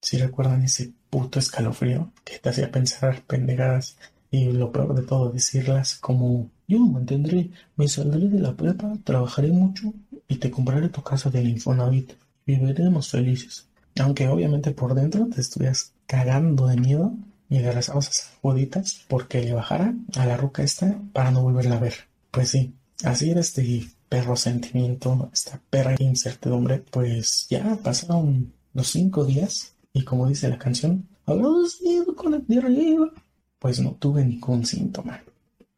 Si 0.03 0.17
recuerdan 0.19 0.63
ese 0.63 0.93
puto 1.11 1.39
escalofrío 1.39 2.13
que 2.25 2.39
te 2.39 2.49
hacía 2.49 2.71
pensar 2.71 3.23
pendejadas 3.23 3.97
y 4.31 4.53
lo 4.53 4.71
peor 4.71 4.95
de 4.95 5.03
todo, 5.03 5.31
decirlas 5.31 5.97
como 5.97 6.51
yo 6.69 6.79
me 6.79 6.93
mantendré, 6.93 7.51
me 7.77 7.89
saldré 7.89 8.29
de 8.29 8.39
la 8.39 8.55
prepa, 8.55 8.93
trabajaré 9.03 9.49
mucho 9.49 9.93
y 10.29 10.37
te 10.37 10.51
compraré 10.51 10.89
tu 10.89 11.03
casa 11.03 11.29
del 11.29 11.49
Infonavit. 11.49 12.13
Viviremos 12.47 13.11
felices. 13.11 13.67
Aunque 13.99 14.29
obviamente 14.29 14.71
por 14.71 14.95
dentro 14.95 15.27
te 15.27 15.41
estuvieras 15.41 15.93
cagando 16.07 16.69
de 16.69 16.77
miedo 16.77 17.13
y 17.49 17.59
agarrabas 17.59 17.89
esas 17.89 18.31
joditas 18.41 19.05
porque 19.09 19.43
le 19.43 19.53
bajara 19.53 19.95
a 20.17 20.27
la 20.27 20.37
ruca 20.37 20.63
esta 20.63 20.97
para 21.13 21.33
no 21.33 21.43
volverla 21.43 21.77
a 21.77 21.81
ver. 21.81 21.95
Pues 22.31 22.51
sí, 22.51 22.75
así 23.03 23.31
era 23.31 23.41
este 23.41 23.63
perro 24.11 24.37
sentimiento, 24.37 25.31
esta 25.33 25.59
perra 25.71 25.95
incertidumbre. 25.99 26.81
Pues 26.91 27.47
ya 27.49 27.79
pasaron 27.83 28.53
los 28.75 28.89
cinco 28.89 29.25
días 29.25 29.75
y 29.95 30.03
como 30.03 30.29
dice 30.29 30.49
la 30.49 30.59
canción, 30.59 31.09
agradecido 31.25 32.15
con 32.15 32.35
el 32.35 32.47
de 32.47 32.59
arriba, 32.59 33.11
pues 33.59 33.81
no 33.81 33.93
tuve 33.93 34.25
ningún 34.25 34.67
síntoma, 34.67 35.23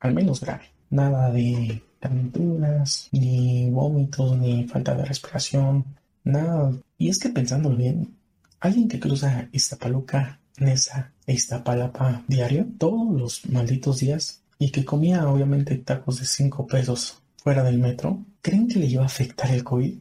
al 0.00 0.14
menos 0.14 0.40
grave. 0.40 0.64
Nada 0.90 1.30
de 1.30 1.82
calenturas, 2.00 3.08
ni 3.12 3.70
vómitos, 3.70 4.36
ni 4.38 4.64
falta 4.66 4.94
de 4.94 5.04
respiración, 5.04 5.84
nada. 6.24 6.72
Y 6.98 7.10
es 7.10 7.18
que 7.18 7.28
pensándolo 7.28 7.76
bien, 7.76 8.16
alguien 8.60 8.88
que 8.88 8.98
cruza 8.98 9.48
Iztapaluca, 9.52 10.40
Nesa 10.58 11.12
e 11.26 11.34
Iztapalapa 11.34 12.22
diario, 12.28 12.66
todos 12.78 13.20
los 13.20 13.46
malditos 13.46 14.00
días, 14.00 14.42
y 14.58 14.70
que 14.70 14.84
comía 14.84 15.28
obviamente 15.28 15.76
tacos 15.76 16.20
de 16.20 16.26
5 16.26 16.66
pesos 16.66 17.21
fuera 17.42 17.64
del 17.64 17.78
metro, 17.78 18.24
¿creen 18.40 18.68
que 18.68 18.78
le 18.78 18.86
iba 18.86 19.02
a 19.02 19.06
afectar 19.06 19.50
el 19.50 19.64
COVID? 19.64 19.98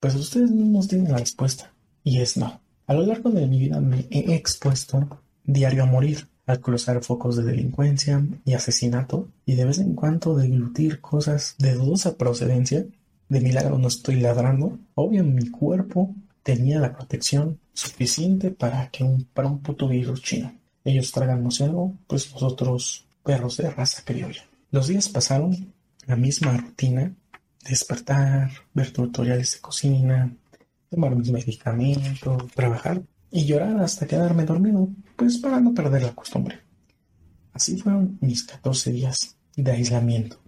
Pues 0.00 0.14
ustedes 0.16 0.50
mismos 0.50 0.88
tienen 0.88 1.12
la 1.12 1.18
respuesta, 1.18 1.72
y 2.02 2.18
es 2.18 2.36
no. 2.36 2.60
A 2.86 2.94
lo 2.94 3.06
largo 3.06 3.30
de 3.30 3.46
mi 3.46 3.60
vida 3.60 3.80
me 3.80 4.06
he 4.10 4.34
expuesto 4.34 5.20
diario 5.44 5.84
a 5.84 5.86
morir, 5.86 6.26
al 6.46 6.60
cruzar 6.60 7.02
focos 7.04 7.36
de 7.36 7.44
delincuencia 7.44 8.26
y 8.44 8.54
asesinato, 8.54 9.28
y 9.46 9.54
de 9.54 9.64
vez 9.64 9.78
en 9.78 9.94
cuando 9.94 10.34
deglutir 10.34 11.00
cosas 11.00 11.54
de 11.58 11.74
dudosa 11.74 12.16
procedencia. 12.16 12.84
De 13.28 13.40
milagro 13.40 13.78
no 13.78 13.86
estoy 13.86 14.16
ladrando. 14.16 14.76
Obvio, 14.96 15.22
mi 15.22 15.48
cuerpo 15.50 16.12
tenía 16.42 16.80
la 16.80 16.92
protección 16.92 17.60
suficiente 17.72 18.50
para 18.50 18.90
que 18.90 19.04
un, 19.04 19.24
para 19.32 19.46
un 19.46 19.60
puto 19.60 19.86
virus 19.86 20.22
chino. 20.22 20.52
Ellos 20.84 21.12
tragan 21.12 21.48
algo, 21.60 21.94
pues 22.08 22.32
nosotros 22.32 23.06
perros 23.22 23.58
de 23.58 23.70
raza 23.70 24.02
criolla. 24.04 24.42
Los 24.72 24.88
días 24.88 25.08
pasaron, 25.08 25.72
la 26.10 26.16
misma 26.16 26.56
rutina, 26.56 27.14
despertar, 27.64 28.50
ver 28.74 28.92
tutoriales 28.92 29.52
de 29.54 29.60
cocina, 29.60 30.36
tomar 30.90 31.14
mis 31.14 31.30
medicamentos, 31.30 32.50
trabajar 32.52 33.00
y 33.30 33.46
llorar 33.46 33.80
hasta 33.80 34.08
quedarme 34.08 34.44
dormido, 34.44 34.88
pues 35.16 35.38
para 35.38 35.60
no 35.60 35.72
perder 35.72 36.02
la 36.02 36.14
costumbre. 36.14 36.60
Así 37.52 37.76
fueron 37.76 38.18
mis 38.20 38.42
14 38.42 38.90
días 38.90 39.36
de 39.56 39.70
aislamiento, 39.70 40.40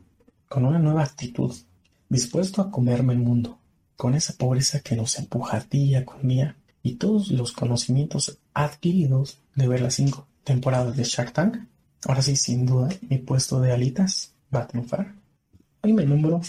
con 0.49 0.65
una 0.65 0.81
nueva 0.81 1.05
actitud, 1.05 1.55
dispuesto 2.09 2.61
a 2.61 2.71
comerme 2.73 3.13
el 3.13 3.21
mundo, 3.21 3.61
con 3.97 4.15
esa 4.15 4.33
pobreza 4.33 4.81
que 4.81 4.97
nos 4.97 5.17
empuja 5.17 5.65
día 5.71 6.05
con 6.05 6.27
día 6.27 6.57
y 6.83 6.97
todos 6.97 7.31
los 7.31 7.53
conocimientos 7.53 8.41
adquiridos 8.53 9.41
de 9.55 9.69
ver 9.69 9.81
las 9.81 9.95
cinco 9.95 10.27
temporadas 10.43 10.97
de 10.97 11.05
Shark 11.05 11.33
Tank. 11.33 11.57
Ahora 12.05 12.21
sí, 12.21 12.35
sin 12.35 12.67
duda, 12.67 12.89
mi 13.09 13.19
puesto 13.19 13.61
de 13.61 13.71
alitas 13.71 14.35
va 14.53 14.63
a 14.63 14.67
triunfar. 14.67 15.22
Hoy 15.85 15.93
me 15.95 16.07
nombro 16.07 16.41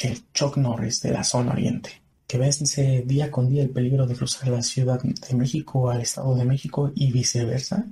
el 0.00 0.32
Chuck 0.34 0.58
Norris 0.58 1.00
de 1.00 1.12
la 1.12 1.24
zona 1.24 1.52
oriente 1.52 2.02
que 2.26 2.36
vence 2.36 3.02
día 3.06 3.30
con 3.30 3.48
día 3.48 3.62
el 3.62 3.70
peligro 3.70 4.06
de 4.06 4.14
cruzar 4.14 4.48
la 4.48 4.60
Ciudad 4.60 5.00
de 5.00 5.34
México 5.34 5.88
al 5.88 6.02
Estado 6.02 6.34
de 6.34 6.44
México 6.44 6.92
y 6.94 7.10
viceversa, 7.10 7.86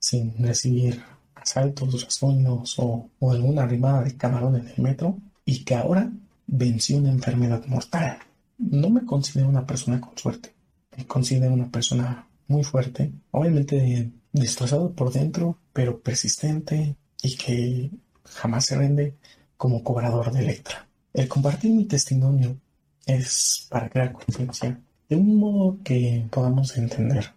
sin 0.00 0.36
recibir 0.38 1.00
asaltos, 1.36 2.02
rasguños 2.02 2.76
o, 2.80 3.10
o 3.20 3.30
alguna 3.30 3.62
arrimada 3.62 4.02
de 4.02 4.16
camarón 4.16 4.56
en 4.56 4.66
el 4.66 4.82
metro, 4.82 5.18
y 5.44 5.62
que 5.62 5.76
ahora 5.76 6.10
venció 6.48 6.98
una 6.98 7.10
enfermedad 7.10 7.64
mortal. 7.66 8.18
No 8.58 8.90
me 8.90 9.04
considero 9.04 9.48
una 9.48 9.64
persona 9.64 10.00
con 10.00 10.18
suerte, 10.18 10.52
me 10.96 11.06
considero 11.06 11.52
una 11.52 11.70
persona 11.70 12.26
muy 12.48 12.64
fuerte, 12.64 13.12
obviamente 13.30 14.10
destrozado 14.32 14.92
por 14.92 15.12
dentro, 15.12 15.58
pero 15.72 16.00
persistente 16.00 16.96
y 17.22 17.36
que 17.36 17.90
jamás 18.24 18.66
se 18.66 18.76
rinde 18.76 19.14
como 19.60 19.84
cobrador 19.84 20.32
de 20.32 20.40
Electra. 20.40 20.88
El 21.12 21.28
compartir 21.28 21.70
mi 21.70 21.84
testimonio 21.84 22.56
es 23.04 23.66
para 23.68 23.90
crear 23.90 24.14
conciencia 24.14 24.80
de 25.06 25.16
un 25.16 25.36
modo 25.36 25.76
que 25.84 26.26
podamos 26.30 26.78
entender. 26.78 27.34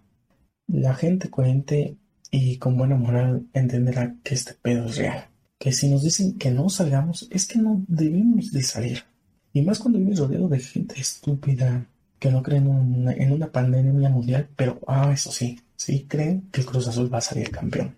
La 0.68 0.96
gente 0.96 1.30
coherente 1.30 1.98
y 2.32 2.56
con 2.60 2.78
buena 2.78 2.96
moral 2.96 3.46
entenderá 3.52 4.16
que 4.24 4.36
este 4.36 4.54
pedo 4.54 4.86
es 4.86 4.96
real. 4.96 5.26
Que 5.60 5.74
si 5.74 5.90
nos 5.90 6.02
dicen 6.02 6.38
que 6.38 6.50
no 6.50 6.70
salgamos, 6.70 7.28
es 7.30 7.46
que 7.46 7.60
no 7.60 7.84
debemos 7.90 8.54
de 8.54 8.64
salir. 8.64 9.04
Y 9.52 9.62
más 9.62 9.80
cuando 9.80 10.00
vives 10.00 10.20
rodeado 10.20 10.48
de 10.48 10.60
gente 10.60 11.02
estúpida 11.02 11.86
que 12.20 12.32
no 12.32 12.42
creen 12.42 13.06
en 13.18 13.32
una 13.34 13.52
pandemia 13.52 14.08
mundial, 14.08 14.48
pero, 14.56 14.80
ah, 14.88 15.12
eso 15.14 15.30
sí, 15.30 15.60
sí 15.76 16.06
creen 16.08 16.48
que 16.54 16.62
el 16.62 16.68
Cruz 16.68 16.88
Azul 16.88 17.14
va 17.14 17.18
a 17.18 17.22
salir 17.22 17.52
campeón. 17.52 17.98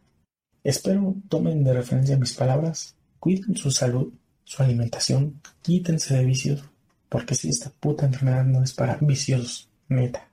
Espero 0.63 1.13
tomen 1.29 1.63
de 1.63 1.73
referencia 1.73 2.17
mis 2.17 2.33
palabras, 2.33 2.94
cuiden 3.25 3.57
su 3.57 3.71
salud, 3.71 4.13
su 4.43 4.61
alimentación, 4.61 5.41
quítense 5.63 6.13
de 6.13 6.25
vicios 6.25 6.63
porque 7.09 7.33
si 7.33 7.49
esta 7.49 7.71
puta 7.71 8.05
enfermedad 8.05 8.45
no 8.45 8.61
es 8.61 8.73
para 8.73 8.99
viciosos, 9.01 9.67
neta. 9.89 10.29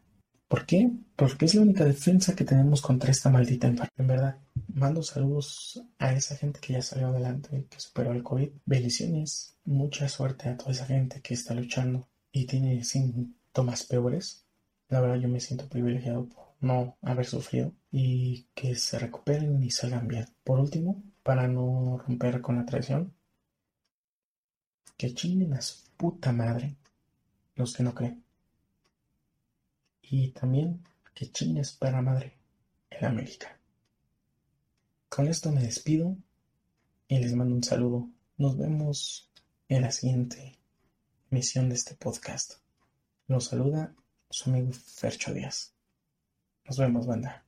¿Por 0.46 0.66
qué? 0.66 0.90
Porque 1.16 1.46
es 1.46 1.54
la 1.54 1.62
única 1.62 1.86
defensa 1.86 2.36
que 2.36 2.44
tenemos 2.44 2.82
contra 2.82 3.10
esta 3.10 3.30
maldita 3.30 3.66
enfermedad. 3.66 3.88
En 3.96 4.06
verdad, 4.06 4.36
mando 4.74 5.02
saludos 5.02 5.82
a 5.98 6.12
esa 6.12 6.36
gente 6.36 6.60
que 6.60 6.74
ya 6.74 6.82
salió 6.82 7.06
adelante, 7.08 7.66
que 7.70 7.80
superó 7.80 8.12
el 8.12 8.22
COVID. 8.22 8.50
Bendiciones, 8.66 9.56
mucha 9.64 10.06
suerte 10.10 10.50
a 10.50 10.58
toda 10.58 10.72
esa 10.72 10.84
gente 10.84 11.22
que 11.22 11.32
está 11.32 11.54
luchando 11.54 12.10
y 12.30 12.44
tiene 12.44 12.84
síntomas 12.84 13.84
peores. 13.84 14.44
La 14.90 15.00
verdad, 15.00 15.16
yo 15.16 15.28
me 15.30 15.40
siento 15.40 15.70
privilegiado 15.70 16.28
por 16.28 16.56
no 16.60 16.98
haber 17.00 17.24
sufrido 17.24 17.72
y 17.90 18.48
que 18.54 18.76
se 18.76 18.98
recuperen 18.98 19.62
y 19.62 19.70
salgan 19.70 20.06
bien. 20.06 20.26
Por 20.44 20.60
último, 20.60 21.02
para 21.22 21.46
no 21.48 21.98
romper 21.98 22.40
con 22.40 22.56
la 22.56 22.66
tradición, 22.66 23.14
que 24.96 25.14
chinguen 25.14 25.54
a 25.54 25.60
su 25.60 25.84
puta 25.96 26.32
madre 26.32 26.76
los 27.54 27.74
que 27.74 27.82
no 27.82 27.94
creen. 27.94 28.24
Y 30.02 30.30
también 30.30 30.84
que 31.14 31.30
chingues 31.30 31.72
para 31.72 32.02
madre 32.02 32.36
en 32.90 33.04
América. 33.04 33.58
Con 35.08 35.28
esto 35.28 35.52
me 35.52 35.62
despido 35.62 36.16
y 37.08 37.18
les 37.18 37.34
mando 37.34 37.54
un 37.54 37.62
saludo. 37.62 38.08
Nos 38.38 38.56
vemos 38.56 39.30
en 39.68 39.82
la 39.82 39.90
siguiente 39.90 40.58
emisión 41.30 41.68
de 41.68 41.74
este 41.74 41.94
podcast. 41.94 42.54
Los 43.28 43.46
saluda 43.46 43.94
su 44.30 44.50
amigo 44.50 44.72
Fercho 44.72 45.32
Díaz. 45.32 45.74
Nos 46.64 46.78
vemos, 46.78 47.06
banda. 47.06 47.44